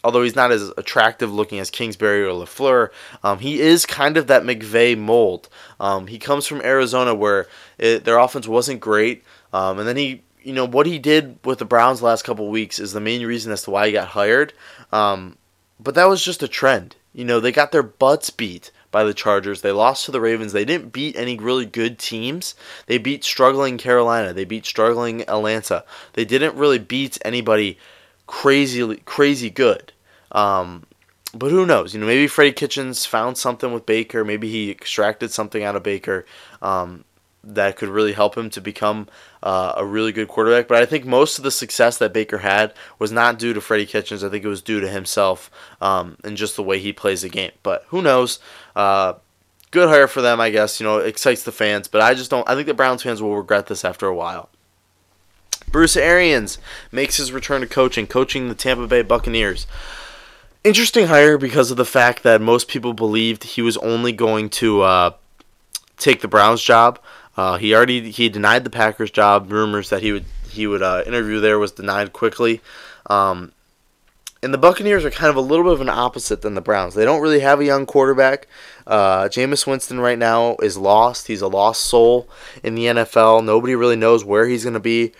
[0.05, 2.91] although he's not as attractive looking as Kingsbury or LaFleur,
[3.23, 5.49] um, he is kind of that McVay mold.
[5.81, 7.47] Um, he comes from Arizona where
[7.79, 9.25] it, their offense wasn't great.
[9.53, 12.79] Um, and then he you know what he did with the Browns last couple weeks
[12.79, 14.53] is the main reason as to why he got hired.
[14.91, 15.37] Um,
[15.79, 16.97] but that was just a trend.
[17.13, 19.61] You know, they got their butts beat by the Chargers.
[19.61, 20.53] They lost to the Ravens.
[20.53, 22.55] They didn't beat any really good teams.
[22.87, 24.33] They beat struggling Carolina.
[24.33, 25.85] They beat struggling Atlanta.
[26.15, 27.79] They didn't really beat anybody
[28.27, 29.93] crazy crazy good.
[30.31, 30.85] Um,
[31.35, 31.95] but who knows?
[31.95, 34.25] You know, maybe Freddie Kitchens found something with Baker.
[34.25, 36.27] Maybe he extracted something out of Baker.
[36.61, 37.05] Um,
[37.45, 39.09] that could really help him to become
[39.43, 40.69] uh, a really good quarterback.
[40.69, 43.87] But I think most of the success that Baker had was not due to Freddie
[43.87, 44.23] Kitchens.
[44.23, 45.51] I think it was due to himself
[45.81, 47.53] um, and just the way he plays the game.
[47.63, 48.39] But who knows?
[48.77, 49.15] Uh,
[49.71, 50.79] good hire for them, I guess.
[50.79, 51.89] You know, excites the fans.
[51.89, 52.49] But I just don't.
[52.49, 54.49] I think the Browns fans will regret this after a while.
[55.71, 56.59] Bruce Arians
[56.93, 59.67] makes his return to coaching, coaching the Tampa Bay Buccaneers.
[60.63, 64.83] Interesting hire because of the fact that most people believed he was only going to
[64.83, 65.11] uh,
[65.97, 67.01] take the Browns job.
[67.37, 69.51] Uh, he already he denied the Packers job.
[69.51, 72.61] Rumors that he would he would uh, interview there was denied quickly.
[73.07, 73.53] Um,
[74.43, 76.95] and the Buccaneers are kind of a little bit of an opposite than the Browns.
[76.95, 78.49] They don't really have a young quarterback.
[78.87, 81.29] Uh, Jameis Winston right now is lost.
[81.29, 82.29] He's a lost soul
[82.65, 83.45] in the NFL.
[83.45, 85.13] Nobody really knows where he's going to be,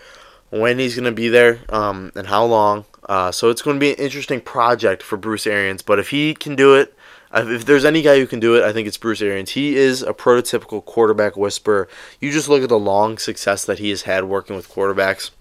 [0.49, 2.83] when he's going to be there, um, and how long.
[3.07, 5.81] Uh, so it's going to be an interesting project for Bruce Arians.
[5.81, 6.93] But if he can do it,
[7.33, 9.51] if there's any guy who can do it, I think it's Bruce Arians.
[9.51, 11.87] He is a prototypical quarterback whisperer.
[12.19, 15.31] You just look at the long success that he has had working with quarterbacks.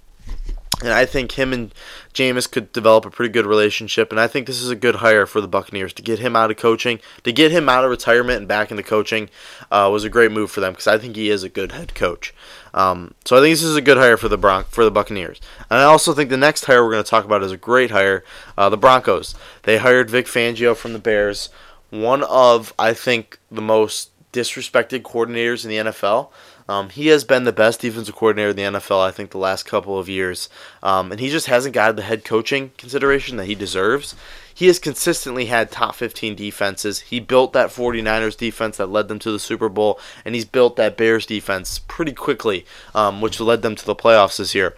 [0.83, 1.72] And I think him and
[2.12, 4.11] Jameis could develop a pretty good relationship.
[4.11, 6.50] And I think this is a good hire for the Buccaneers to get him out
[6.50, 9.31] of coaching, to get him out of retirement and back into coaching
[9.70, 11.94] uh, was a great move for them because I think he is a good head
[11.94, 12.35] coach.
[12.74, 15.40] Um, so I think this is a good hire for the Bron- for the Buccaneers.
[15.70, 17.92] And I also think the next hire we're going to talk about is a great
[17.92, 18.24] hire.
[18.59, 19.37] Uh, the Broncos.
[19.62, 21.48] They hired Vic Fangio from the Bears
[21.92, 26.31] one of, I think, the most disrespected coordinators in the NFL.
[26.66, 29.64] Um, he has been the best defensive coordinator in the NFL, I think, the last
[29.64, 30.48] couple of years.
[30.83, 34.14] Um, and he just hasn't got the head coaching consideration that he deserves.
[34.55, 37.00] He has consistently had top 15 defenses.
[37.00, 40.76] He built that 49ers defense that led them to the Super Bowl, and he's built
[40.76, 44.76] that Bears defense pretty quickly, um, which led them to the playoffs this year.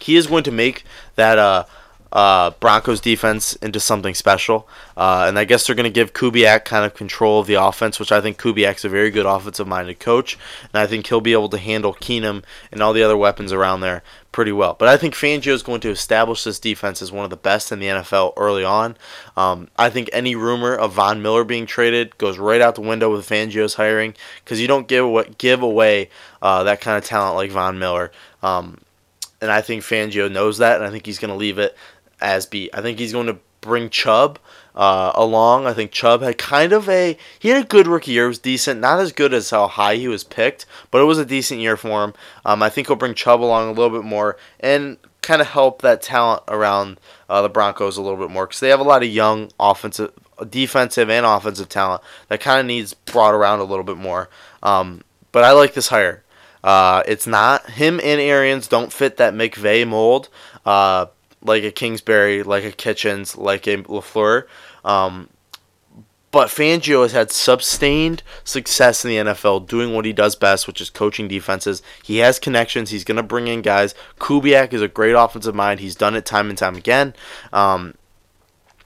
[0.00, 1.38] He is going to make that.
[1.38, 1.64] Uh,
[2.12, 4.68] uh, Broncos defense into something special.
[4.96, 8.00] Uh, and I guess they're going to give Kubiak kind of control of the offense,
[8.00, 10.38] which I think Kubiak's a very good offensive minded coach.
[10.72, 12.42] And I think he'll be able to handle Keenum
[12.72, 14.74] and all the other weapons around there pretty well.
[14.78, 17.72] But I think Fangio is going to establish this defense as one of the best
[17.72, 18.96] in the NFL early on.
[19.36, 23.10] Um, I think any rumor of Von Miller being traded goes right out the window
[23.10, 27.36] with Fangio's hiring because you don't give away, give away uh, that kind of talent
[27.36, 28.12] like Von Miller.
[28.42, 28.78] Um,
[29.40, 31.76] and I think Fangio knows that, and I think he's going to leave it
[32.20, 32.70] as beat.
[32.72, 34.38] I think he's going to bring Chubb
[34.74, 35.66] uh, along.
[35.66, 38.26] I think Chubb had kind of a he had a good rookie year.
[38.26, 41.18] It was decent, not as good as how high he was picked, but it was
[41.18, 42.14] a decent year for him.
[42.44, 45.82] Um, I think he'll bring Chubb along a little bit more and kind of help
[45.82, 49.02] that talent around uh, the Broncos a little bit more because they have a lot
[49.02, 50.12] of young offensive,
[50.48, 54.30] defensive, and offensive talent that kind of needs brought around a little bit more.
[54.62, 55.02] Um,
[55.32, 56.22] but I like this hire.
[56.62, 60.28] Uh, it's not him and Arians don't fit that McVay mold.
[60.64, 61.06] Uh,
[61.42, 64.44] like a Kingsbury, like a Kitchens, like a LaFleur.
[64.84, 65.28] Um,
[66.30, 70.80] but Fangio has had sustained success in the NFL doing what he does best, which
[70.80, 71.82] is coaching defenses.
[72.02, 72.90] He has connections.
[72.90, 73.94] He's going to bring in guys.
[74.18, 75.80] Kubiak is a great offensive mind.
[75.80, 77.14] He's done it time and time again.
[77.52, 77.94] Um,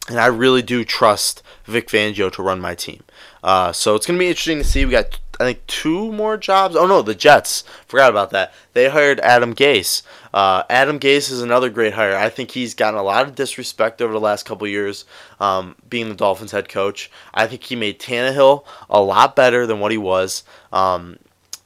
[0.09, 3.03] and I really do trust Vic Fangio to run my team.
[3.43, 4.85] Uh, so it's going to be interesting to see.
[4.85, 6.77] We got, I think, two more jobs.
[6.77, 7.65] Oh, no, the Jets.
[7.87, 8.53] Forgot about that.
[8.73, 10.03] They hired Adam Gase.
[10.33, 12.17] Uh, Adam Gase is another great hire.
[12.17, 15.05] I think he's gotten a lot of disrespect over the last couple years
[15.41, 17.11] um, being the Dolphins head coach.
[17.35, 20.45] I think he made Tannehill a lot better than what he was.
[20.73, 21.19] Um,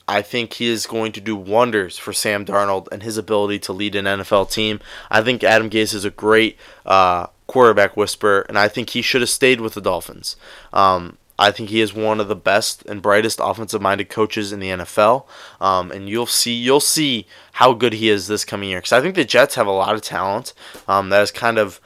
[0.08, 3.72] I think he is going to do wonders for Sam Darnold and his ability to
[3.72, 4.80] lead an NFL team.
[5.10, 9.20] I think Adam Gase is a great uh, quarterback whisperer, and I think he should
[9.20, 10.36] have stayed with the Dolphins.
[10.72, 14.70] Um, I think he is one of the best and brightest offensive-minded coaches in the
[14.70, 15.26] NFL,
[15.60, 18.78] um, and you'll see you'll see how good he is this coming year.
[18.78, 20.54] Because I think the Jets have a lot of talent
[20.88, 21.80] um, that has kind of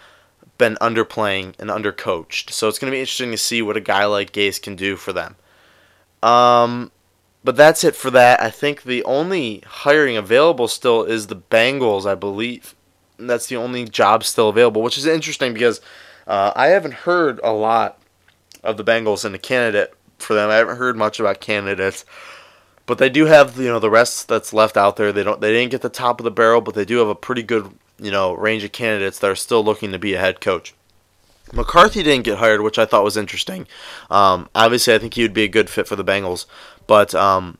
[0.58, 2.50] been underplaying and undercoached.
[2.50, 4.96] So it's going to be interesting to see what a guy like Gase can do
[4.96, 5.36] for them.
[6.22, 6.92] Um,
[7.42, 8.40] but that's it for that.
[8.40, 12.74] I think the only hiring available still is the Bengals, I believe.
[13.18, 15.80] And that's the only job still available, which is interesting because
[16.26, 17.99] uh, I haven't heard a lot
[18.62, 20.50] of the Bengals and a candidate for them.
[20.50, 22.04] I haven't heard much about candidates,
[22.86, 25.12] but they do have you know the rest that's left out there.
[25.12, 27.14] They don't they didn't get the top of the barrel, but they do have a
[27.14, 30.40] pretty good you know range of candidates that are still looking to be a head
[30.40, 30.74] coach.
[31.52, 33.66] McCarthy didn't get hired, which I thought was interesting.
[34.08, 36.46] Um, obviously, I think he would be a good fit for the Bengals,
[36.86, 37.58] but um,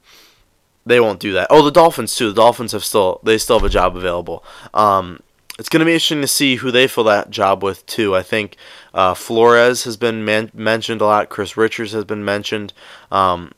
[0.86, 1.48] they won't do that.
[1.50, 2.28] Oh, the Dolphins too.
[2.28, 4.44] The Dolphins have still they still have a job available.
[4.74, 5.20] Um,
[5.60, 8.16] it's going to be interesting to see who they fill that job with too.
[8.16, 8.56] I think
[8.94, 11.28] uh, Flores has been man- mentioned a lot.
[11.28, 12.72] Chris Richards has been mentioned.
[13.12, 13.52] Um,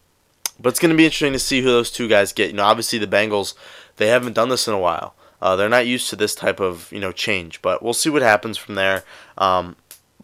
[0.59, 2.51] but it's going to be interesting to see who those two guys get.
[2.51, 3.55] You know, obviously the Bengals
[3.99, 5.15] they haven't done this in a while.
[5.41, 8.23] Uh, they're not used to this type of you know change, but we'll see what
[8.23, 9.05] happens from there.
[9.39, 9.77] Um,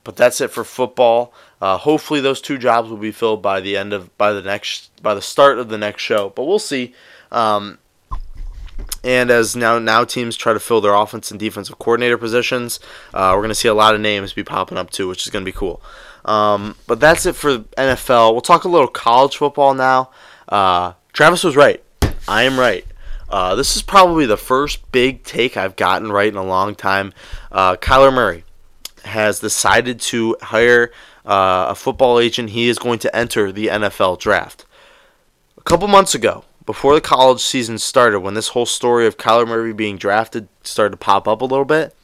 [0.03, 1.33] but that's it for football.
[1.61, 5.01] Uh, hopefully, those two jobs will be filled by the end of by the next
[5.01, 6.31] by the start of the next show.
[6.31, 6.93] But we'll see.
[7.31, 7.79] Um,
[9.05, 12.81] and as now now teams try to fill their offense and defensive coordinator positions,
[13.15, 15.31] uh, we're going to see a lot of names be popping up too, which is
[15.31, 15.81] going to be cool.
[16.25, 18.33] Um, but that's it for NFL.
[18.33, 20.11] We'll talk a little college football now.
[20.49, 21.83] Uh, Travis was right.
[22.27, 22.85] I am right.
[23.31, 27.13] Uh, this is probably the first big take I've gotten right in a long time.
[27.53, 28.45] Uh, Kyler Murray
[29.05, 30.91] has decided to hire
[31.25, 32.51] uh, a football agent.
[32.51, 34.65] He is going to enter the NFL draft.
[35.57, 39.49] A couple months ago, before the college season started, when this whole story of Kyler
[39.49, 41.97] Murray being drafted started to pop up a little bit,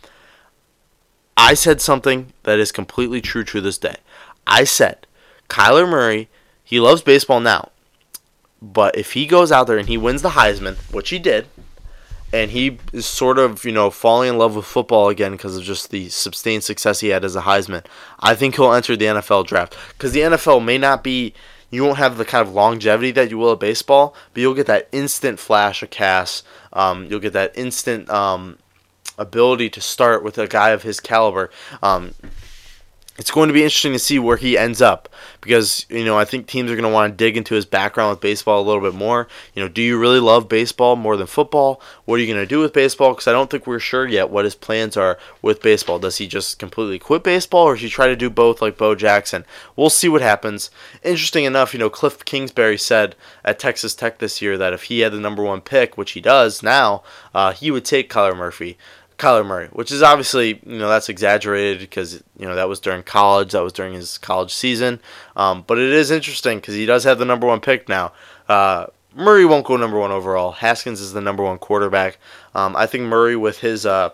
[1.36, 3.96] I said something that is completely true to this day.
[4.46, 5.06] I said,
[5.50, 6.30] Kyler Murray,
[6.64, 7.72] he loves baseball now,
[8.62, 11.44] but if he goes out there and he wins the Heisman, which he did,
[12.32, 15.62] and he is sort of, you know, falling in love with football again because of
[15.62, 17.84] just the sustained success he had as a Heisman.
[18.18, 21.34] I think he'll enter the NFL draft because the NFL may not be,
[21.74, 24.66] you won't have the kind of longevity that you will at baseball, but you'll get
[24.66, 26.42] that instant flash of Cass.
[26.72, 28.58] Um, you'll get that instant um,
[29.18, 31.50] ability to start with a guy of his caliber.
[31.82, 32.14] Um,
[33.16, 35.08] it's going to be interesting to see where he ends up
[35.40, 38.10] because you know I think teams are going to want to dig into his background
[38.10, 39.28] with baseball a little bit more.
[39.54, 41.80] You know, do you really love baseball more than football?
[42.04, 43.12] What are you going to do with baseball?
[43.12, 45.98] Because I don't think we're sure yet what his plans are with baseball.
[45.98, 48.94] Does he just completely quit baseball, or does he try to do both like Bo
[48.94, 49.44] Jackson?
[49.76, 50.70] We'll see what happens.
[51.02, 55.00] Interesting enough, you know, Cliff Kingsbury said at Texas Tech this year that if he
[55.00, 57.02] had the number one pick, which he does now,
[57.34, 58.76] uh, he would take Kyler Murphy.
[59.18, 63.02] Kyler Murray, which is obviously you know that's exaggerated because you know that was during
[63.02, 65.00] college, that was during his college season.
[65.36, 68.12] Um, but it is interesting because he does have the number one pick now.
[68.48, 70.52] Uh, Murray won't go number one overall.
[70.52, 72.18] Haskins is the number one quarterback.
[72.54, 74.10] Um, I think Murray with his uh,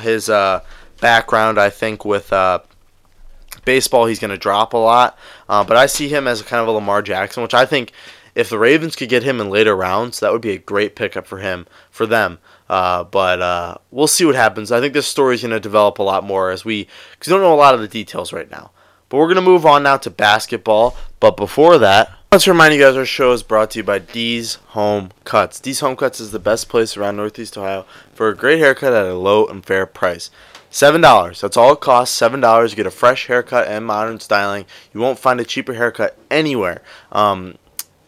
[0.00, 0.60] his uh,
[1.00, 2.60] background, I think with uh,
[3.64, 5.16] baseball, he's going to drop a lot.
[5.48, 7.92] Uh, but I see him as a kind of a Lamar Jackson, which I think
[8.34, 11.26] if the Ravens could get him in later rounds, that would be a great pickup
[11.26, 12.38] for him for them.
[12.72, 14.72] Uh, but uh, we'll see what happens.
[14.72, 17.32] I think this story is going to develop a lot more as we, because we
[17.34, 18.70] don't know a lot of the details right now.
[19.10, 20.96] But we're going to move on now to basketball.
[21.20, 24.54] But before that, let's remind you guys our show is brought to you by D's
[24.68, 25.60] Home Cuts.
[25.60, 29.04] D's Home Cuts is the best place around Northeast Ohio for a great haircut at
[29.04, 30.30] a low and fair price.
[30.70, 31.42] Seven dollars.
[31.42, 32.16] That's all it costs.
[32.16, 32.72] Seven dollars.
[32.72, 34.64] You get a fresh haircut and modern styling.
[34.94, 36.80] You won't find a cheaper haircut anywhere.
[37.10, 37.58] Um,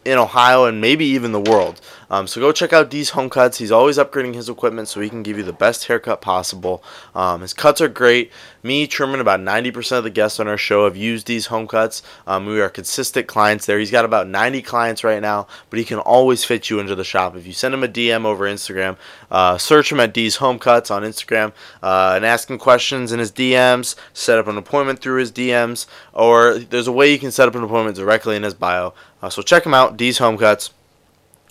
[0.05, 1.81] in Ohio and maybe even the world.
[2.09, 3.57] Um, so go check out D's Home Cuts.
[3.57, 6.83] He's always upgrading his equipment so he can give you the best haircut possible.
[7.13, 8.31] Um, his cuts are great.
[8.63, 12.01] Me, Truman, about 90% of the guests on our show have used D's Home Cuts.
[12.25, 13.77] Um, we are consistent clients there.
[13.77, 17.03] He's got about 90 clients right now, but he can always fit you into the
[17.03, 17.35] shop.
[17.35, 18.97] If you send him a DM over Instagram,
[19.29, 23.19] uh, search him at D's Home Cuts on Instagram uh, and ask him questions in
[23.19, 27.31] his DMs, set up an appointment through his DMs, or there's a way you can
[27.31, 28.93] set up an appointment directly in his bio.
[29.21, 30.71] Uh, so check him out, D's Home Cuts.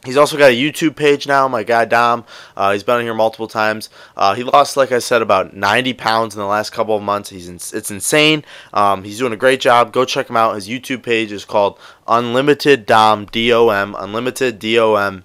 [0.04, 2.24] He's also got a YouTube page now, my guy Dom.
[2.56, 3.90] Uh, he's been on here multiple times.
[4.16, 7.30] Uh, he lost, like I said, about 90 pounds in the last couple of months.
[7.30, 8.44] He's in, it's insane.
[8.72, 9.92] Um, he's doing a great job.
[9.92, 10.54] Go check him out.
[10.54, 15.24] His YouTube page is called Unlimited Dom D O M Unlimited D O M.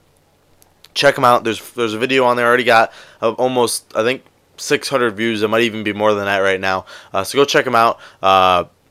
[0.93, 1.43] Check him out.
[1.43, 2.47] There's there's a video on there.
[2.47, 4.23] already got uh, almost I think
[4.57, 5.41] 600 views.
[5.41, 6.85] It might even be more than that right now.
[7.13, 7.99] Uh, so go check him out.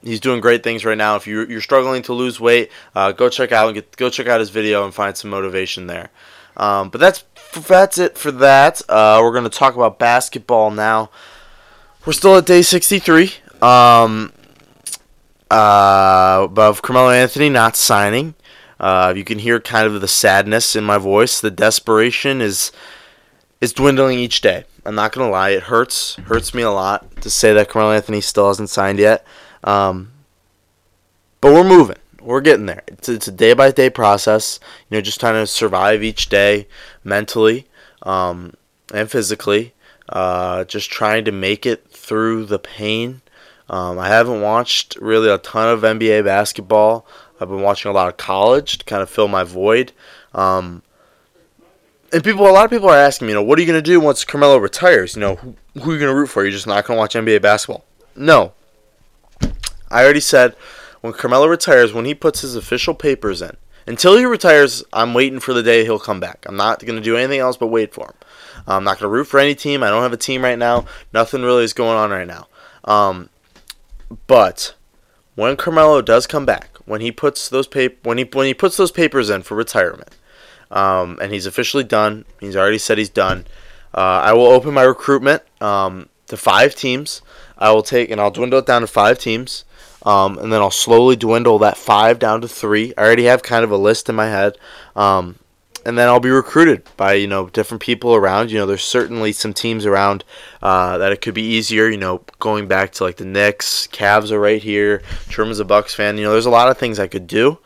[0.02, 1.16] He's doing great things right now.
[1.16, 4.40] If you're, you're struggling to lose weight, uh, go check out get, go check out
[4.40, 6.10] his video and find some motivation there.
[6.56, 7.24] Um, but that's
[7.66, 8.82] that's it for that.
[8.88, 11.10] Uh, we're gonna talk about basketball now.
[12.04, 13.32] We're still at day 63.
[13.60, 14.32] Um,
[15.50, 18.34] uh, Carmelo Anthony not signing.
[18.78, 21.40] Uh, you can hear kind of the sadness in my voice.
[21.40, 22.70] The desperation is
[23.60, 24.64] is dwindling each day.
[24.84, 28.20] I'm not gonna lie, it hurts hurts me a lot to say that Carmelo Anthony
[28.20, 29.26] still hasn't signed yet.
[29.64, 30.12] Um,
[31.40, 31.96] but we're moving.
[32.20, 32.82] We're getting there.
[32.86, 34.60] It's, it's a day by day process.
[34.88, 36.66] You know, just trying to survive each day
[37.04, 37.66] mentally
[38.02, 38.54] um,
[38.92, 39.74] and physically.
[40.08, 43.20] Uh, just trying to make it through the pain.
[43.68, 47.06] Um, I haven't watched really a ton of NBA basketball.
[47.40, 49.92] I've been watching a lot of college to kind of fill my void.
[50.34, 50.82] Um,
[52.12, 53.82] and people, a lot of people are asking me, you know, what are you going
[53.82, 55.14] to do once Carmelo retires?
[55.14, 56.42] You know, who, who are you going to root for?
[56.42, 57.84] You're just not going to watch NBA basketball?
[58.16, 58.54] No,
[59.90, 60.54] I already said
[61.00, 65.40] when Carmelo retires, when he puts his official papers in, Until he retires, I'm waiting
[65.40, 66.44] for the day he'll come back.
[66.46, 68.14] I'm not going to do anything else but wait for him.
[68.66, 69.82] I'm not going to root for any team.
[69.82, 70.84] I don't have a team right now.
[71.14, 72.48] Nothing really is going on right now.
[72.84, 73.30] Um,
[74.26, 74.74] but
[75.36, 78.76] when Carmelo does come back, when he puts those pap- when he when he puts
[78.76, 80.16] those papers in for retirement,
[80.70, 83.46] um, and he's officially done, he's already said he's done.
[83.94, 87.22] Uh, I will open my recruitment um, to five teams.
[87.56, 89.64] I will take and I'll dwindle it down to five teams,
[90.08, 92.94] um, and then I'll slowly dwindle that five down to three.
[92.96, 94.56] I already have kind of a list in my head,
[94.96, 95.38] um,
[95.84, 98.50] and then I'll be recruited by you know different people around.
[98.50, 100.24] You know, there's certainly some teams around
[100.62, 101.88] uh, that it could be easier.
[101.88, 105.02] You know, going back to like the Knicks, Cavs are right here.
[105.28, 106.16] Sherman's a Bucks fan.
[106.16, 107.58] You know, there's a lot of things I could do,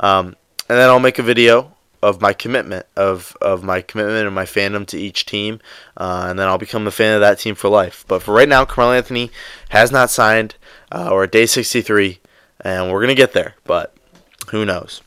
[0.00, 0.36] um,
[0.70, 4.44] and then I'll make a video of my commitment of of my commitment and my
[4.44, 5.60] fandom to each team,
[5.96, 8.04] uh, and then I'll become a fan of that team for life.
[8.08, 9.30] But for right now, Carmelo Anthony
[9.70, 10.54] has not signed.
[10.90, 12.18] Uh, we're at day 63,
[12.60, 13.94] and we're gonna get there, but
[14.50, 15.02] who knows?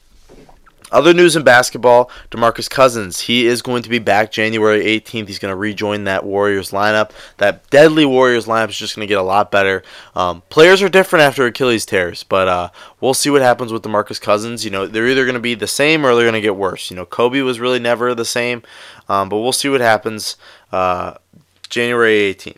[0.94, 3.22] Other news in basketball: DeMarcus Cousins.
[3.22, 5.28] He is going to be back January 18th.
[5.28, 7.12] He's going to rejoin that Warriors lineup.
[7.38, 9.84] That deadly Warriors lineup is just going to get a lot better.
[10.16, 12.70] Um, players are different after Achilles tears, but uh,
[13.02, 14.64] we'll see what happens with DeMarcus Cousins.
[14.64, 16.90] You know, they're either going to be the same or they're going to get worse.
[16.90, 18.64] You know, Kobe was really never the same,
[19.10, 20.38] um, but we'll see what happens
[20.72, 21.16] uh,
[21.70, 22.58] January 18th.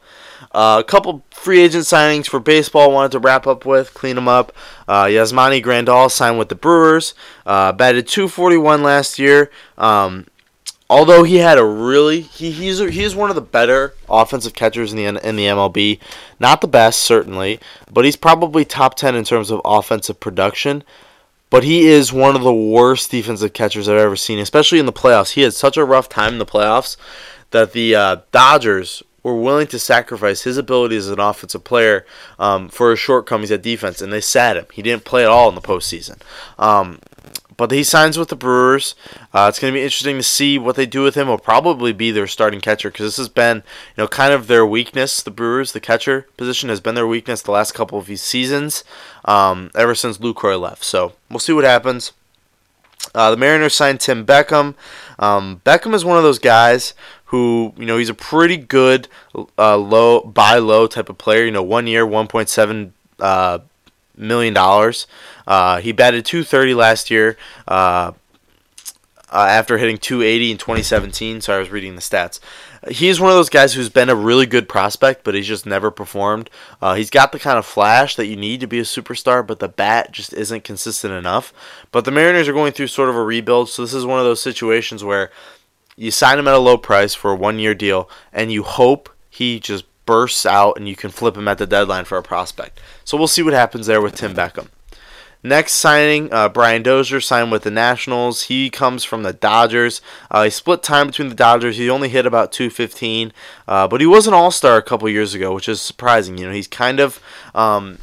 [0.51, 4.29] Uh, a couple free agent signings for baseball wanted to wrap up with, clean them
[4.29, 4.53] up.
[4.89, 7.15] Uh, Yasmani Grandal signed with the Brewers,
[7.47, 9.51] uh, batted 241 last year.
[9.79, 10.27] Um,
[10.93, 14.99] although he had a really he, he's he's one of the better offensive catchers in
[14.99, 15.99] the in the MLB.
[16.39, 17.59] Not the best certainly,
[17.91, 20.85] but he's probably top 10 in terms of offensive production.
[21.49, 24.93] But he is one of the worst defensive catchers I've ever seen, especially in the
[24.93, 25.33] playoffs.
[25.33, 26.97] He had such a rough time in the playoffs
[27.51, 32.05] that the uh, Dodgers were willing to sacrifice his ability as an offensive player
[32.39, 34.67] um, for his shortcomings at defense, and they sat him.
[34.73, 36.21] He didn't play at all in the postseason.
[36.59, 37.01] Um,
[37.57, 38.95] but he signs with the Brewers.
[39.33, 41.29] Uh, it's going to be interesting to see what they do with him.
[41.29, 44.67] Will probably be their starting catcher because this has been, you know, kind of their
[44.67, 45.23] weakness.
[45.23, 48.85] The Brewers, the catcher position, has been their weakness the last couple of seasons,
[49.25, 50.85] um, ever since Lucroy left.
[50.85, 52.13] So we'll see what happens.
[53.15, 54.75] Uh, the Mariners signed Tim Beckham.
[55.19, 56.95] Um, Beckham is one of those guys
[57.27, 59.09] who, you know, he's a pretty good
[59.59, 61.45] uh, low buy low type of player.
[61.45, 63.59] You know, one year, 1.7 uh,
[64.17, 65.07] million dollars.
[65.47, 67.37] Uh, he batted 230 last year
[67.67, 68.13] uh,
[69.31, 71.41] uh, after hitting 280 in 2017.
[71.41, 72.39] So I was reading the stats.
[72.91, 75.91] He's one of those guys who's been a really good prospect, but he's just never
[75.91, 76.51] performed.
[76.81, 79.61] Uh, he's got the kind of flash that you need to be a superstar, but
[79.61, 81.53] the bat just isn't consistent enough.
[81.93, 84.25] But the Mariners are going through sort of a rebuild, so this is one of
[84.25, 85.31] those situations where
[85.97, 89.09] you sign him at a low price for a one year deal, and you hope
[89.31, 92.79] he just bursts out and you can flip him at the deadline for a prospect.
[93.03, 94.69] So we'll see what happens there with Tim Beckham.
[95.43, 98.43] Next signing, uh, Brian Dozier signed with the Nationals.
[98.43, 100.03] He comes from the Dodgers.
[100.31, 101.79] Uh, he split time between the Dodgers.
[101.79, 103.33] He only hit about 215,
[103.67, 106.37] uh, but he was an All Star a couple years ago, which is surprising.
[106.37, 107.19] You know, he's kind of
[107.55, 107.97] um,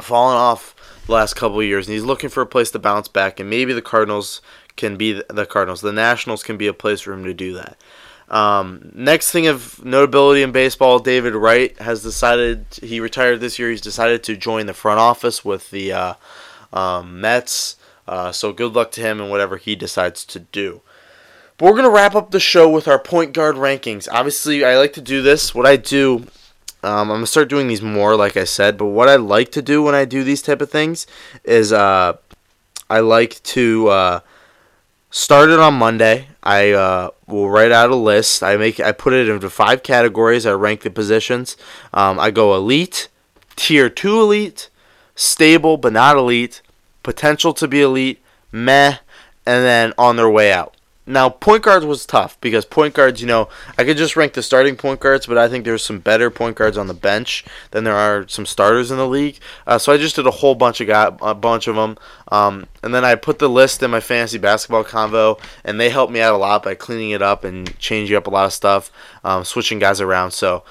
[0.00, 0.76] fallen off
[1.06, 3.40] the last couple years, and he's looking for a place to bounce back.
[3.40, 4.40] And maybe the Cardinals
[4.76, 5.80] can be the Cardinals.
[5.80, 7.76] The Nationals can be a place for him to do that.
[8.32, 13.70] Um, next thing of notability in baseball, David Wright has decided he retired this year.
[13.70, 16.14] He's decided to join the front office with the uh,
[16.72, 17.76] um, Mets.
[18.08, 20.80] Uh, so good luck to him and whatever he decides to do.
[21.58, 24.08] But we're gonna wrap up the show with our point guard rankings.
[24.10, 25.54] Obviously, I like to do this.
[25.54, 26.26] What I do,
[26.82, 28.78] um, I'm gonna start doing these more, like I said.
[28.78, 31.06] But what I like to do when I do these type of things
[31.44, 32.16] is uh,
[32.88, 34.20] I like to uh,
[35.10, 36.28] started on Monday.
[36.42, 38.42] I uh, will write out a list.
[38.42, 40.44] I make I put it into five categories.
[40.46, 41.56] I rank the positions.
[41.92, 43.08] Um, I go elite,
[43.54, 44.68] tier two elite,
[45.14, 46.62] stable but not elite,
[47.02, 48.98] potential to be elite, meh,
[49.46, 50.76] and then on their way out.
[51.06, 54.42] Now point guards was tough because point guards, you know, I could just rank the
[54.42, 57.84] starting point guards, but I think there's some better point guards on the bench than
[57.84, 59.38] there are some starters in the league.
[59.66, 61.98] Uh, so I just did a whole bunch of guy, a bunch of them,
[62.30, 66.12] um, and then I put the list in my fantasy basketball convo, and they helped
[66.12, 68.92] me out a lot by cleaning it up and changing up a lot of stuff,
[69.24, 70.30] um, switching guys around.
[70.30, 70.62] So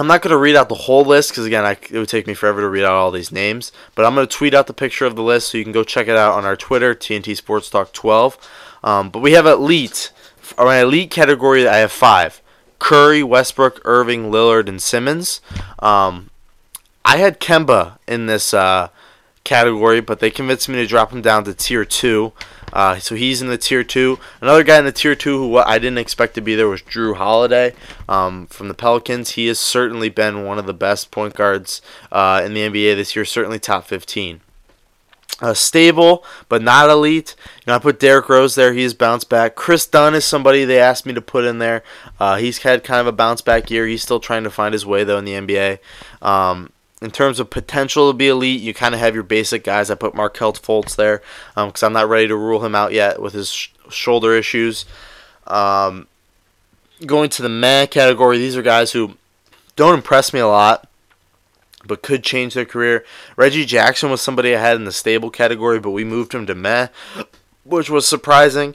[0.00, 2.26] I'm not going to read out the whole list because, again, I, it would take
[2.26, 3.70] me forever to read out all these names.
[3.94, 5.84] But I'm going to tweet out the picture of the list so you can go
[5.84, 8.38] check it out on our Twitter, TNT Sports Talk 12.
[8.82, 10.10] Um, but we have elite.
[10.56, 12.40] On my elite category, I have five
[12.78, 15.42] Curry, Westbrook, Irving, Lillard, and Simmons.
[15.80, 16.30] Um,
[17.04, 18.88] I had Kemba in this uh,
[19.44, 22.32] category, but they convinced me to drop him down to tier two.
[22.72, 24.18] Uh, so he's in the tier two.
[24.40, 27.16] Another guy in the tier two who I didn't expect to be there was Jrue
[27.16, 27.74] Holiday
[28.08, 29.30] um, from the Pelicans.
[29.30, 33.14] He has certainly been one of the best point guards uh, in the NBA this
[33.16, 34.40] year, certainly top 15.
[35.42, 37.34] Uh, stable, but not elite.
[37.38, 38.74] You know, I put Derrick Rose there.
[38.74, 39.54] He's bounced back.
[39.54, 41.82] Kris Dunn is somebody they asked me to put in there.
[42.18, 43.86] Uh, he's had kind of a bounce back year.
[43.86, 45.78] He's still trying to find his way though in the NBA.
[46.20, 49.90] Um, in terms of potential to be elite, you kind of have your basic guys.
[49.90, 51.22] I put Markelle Fultz there
[51.54, 54.84] because um, I'm not ready to rule him out yet with his sh- shoulder issues.
[55.46, 56.06] Um,
[57.06, 59.16] going to the man category, these are guys who
[59.76, 60.88] don't impress me a lot,
[61.86, 63.04] but could change their career.
[63.36, 66.54] Reggie Jackson was somebody I had in the stable category, but we moved him to
[66.54, 66.88] meh,
[67.64, 68.74] which was surprising.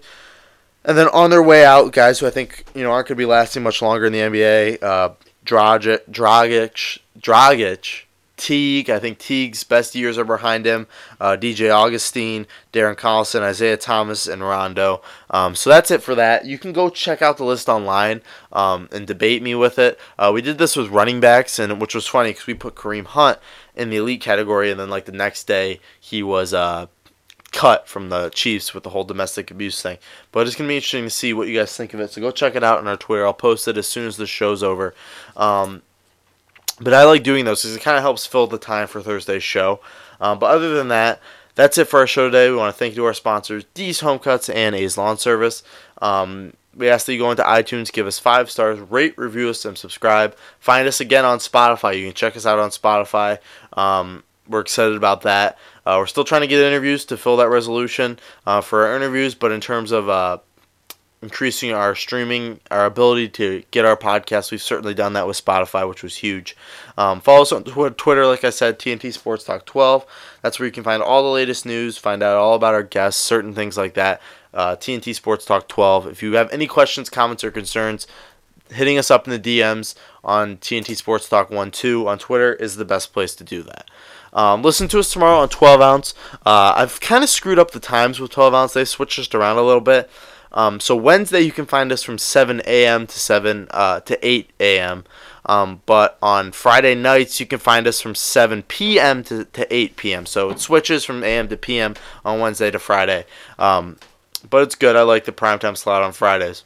[0.84, 3.22] And then on their way out, guys who I think you know aren't going to
[3.22, 5.10] be lasting much longer in the NBA, uh,
[5.46, 8.05] Dragic, Dragic, Dragic,
[8.38, 8.90] Teague.
[8.90, 10.88] I think Teague's best years are behind him.
[11.20, 15.02] Uh, DJ Augustin, Darren Collison, Isaiah Thomas, and Rondo.
[15.30, 16.46] Um, so that's it for that.
[16.46, 18.22] You can go check out the list online
[18.52, 20.00] um, and debate me with it.
[20.18, 23.06] Uh, we did this with running backs, and which was funny because we put Kareem
[23.06, 23.40] Hunt
[23.76, 26.54] in the elite category, and then like the next day he was.
[26.54, 26.88] Uh,
[27.56, 29.98] cut from the Chiefs with the whole domestic abuse thing.
[30.34, 32.12] But it's going to be interesting to see what you guys think of it.
[32.12, 33.26] So go check it out on our Twitter.
[33.26, 34.94] I'll post it as soon as the show's over.
[35.38, 35.82] Um,
[36.80, 39.44] but I like doing those because it kind of helps fill the time for Thursday's
[39.44, 39.80] show.
[40.20, 41.22] Um, but other than that,
[41.56, 42.50] that's it for our show today.
[42.50, 45.64] We want to thank you to our sponsors, D's Home Cuts and A's Lawn Service.
[46.02, 49.64] Um, we ask that you go into iTunes, give us five stars, rate, review us,
[49.64, 50.36] and subscribe.
[50.60, 51.98] Find us again on Spotify.
[51.98, 53.40] You can check us out on Spotify.
[53.74, 55.58] Um, we're excited about that.
[55.86, 59.36] Uh, we're still trying to get interviews to fill that resolution uh, for our interviews,
[59.36, 60.40] but in terms of uh,
[61.26, 64.52] increasing our streaming, our ability to get our podcast.
[64.52, 66.56] We've certainly done that with Spotify, which was huge.
[67.00, 70.06] Um, follow us on Twitter, like I said, TNT Sports Talk 12.
[70.44, 73.20] That's where you can find all the latest news, find out all about our guests,
[73.20, 74.22] certain things like that.
[74.54, 76.06] Uh, TNT Sports Talk 12.
[76.06, 78.06] If you have any questions, comments, or concerns,
[78.70, 82.76] hitting us up in the DMs on TNT Sports Talk 1 2 on Twitter is
[82.76, 83.90] the best place to do that.
[84.32, 86.14] Um, listen to us tomorrow on 12 ounce.
[86.46, 88.74] Uh, I've kind of screwed up the times with 12 ounce.
[88.74, 90.08] They switched us around a little bit.
[90.52, 93.08] Um, so Wednesday you can find us from 7 a.m.
[93.08, 95.04] to 7 uh, to 8 a.m.
[95.46, 99.24] Um, but on Friday nights you can find us from 7 p.m.
[99.26, 100.26] To, to 8 p.m.
[100.26, 101.48] So it switches from a.m.
[101.50, 101.96] to p.m.
[102.24, 103.26] on Wednesday to Friday.
[103.60, 103.98] Um,
[104.50, 104.96] but it's good.
[104.96, 106.64] I like the primetime slot on Fridays.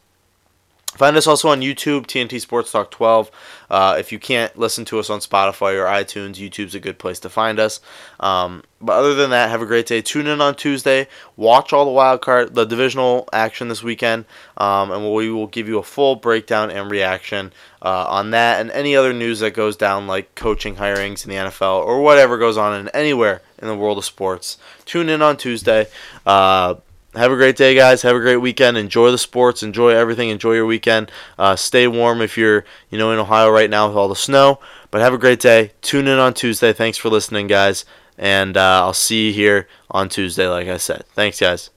[0.99, 3.31] Find us also on YouTube, TNT Sports Talk 12.
[3.69, 7.19] Uh, if you can't listen to us on Spotify or iTunes, YouTube's a good place
[7.21, 7.79] to find us.
[8.19, 10.01] Um, but other than that, have a great day.
[10.01, 11.07] Tune in on Tuesday.
[11.37, 14.25] Watch all the wild card, the divisional action this weekend,
[14.57, 18.69] um, and we will give you a full breakdown and reaction uh, on that and
[18.71, 22.57] any other news that goes down, like coaching hirings in the NFL or whatever goes
[22.57, 24.57] on in anywhere in the world of sports.
[24.83, 25.87] Tune in on Tuesday.
[26.25, 26.75] Uh,
[27.15, 28.01] have a great day, guys.
[28.03, 28.77] Have a great weekend.
[28.77, 29.63] Enjoy the sports.
[29.63, 30.29] Enjoy everything.
[30.29, 31.11] Enjoy your weekend.
[31.37, 34.59] Uh, stay warm if you're, you know, in Ohio right now with all the snow.
[34.91, 35.71] But have a great day.
[35.81, 36.73] Tune in on Tuesday.
[36.73, 37.85] Thanks for listening, guys.
[38.17, 41.05] And uh, I'll see you here on Tuesday, like I said.
[41.13, 41.69] Thanks, guys.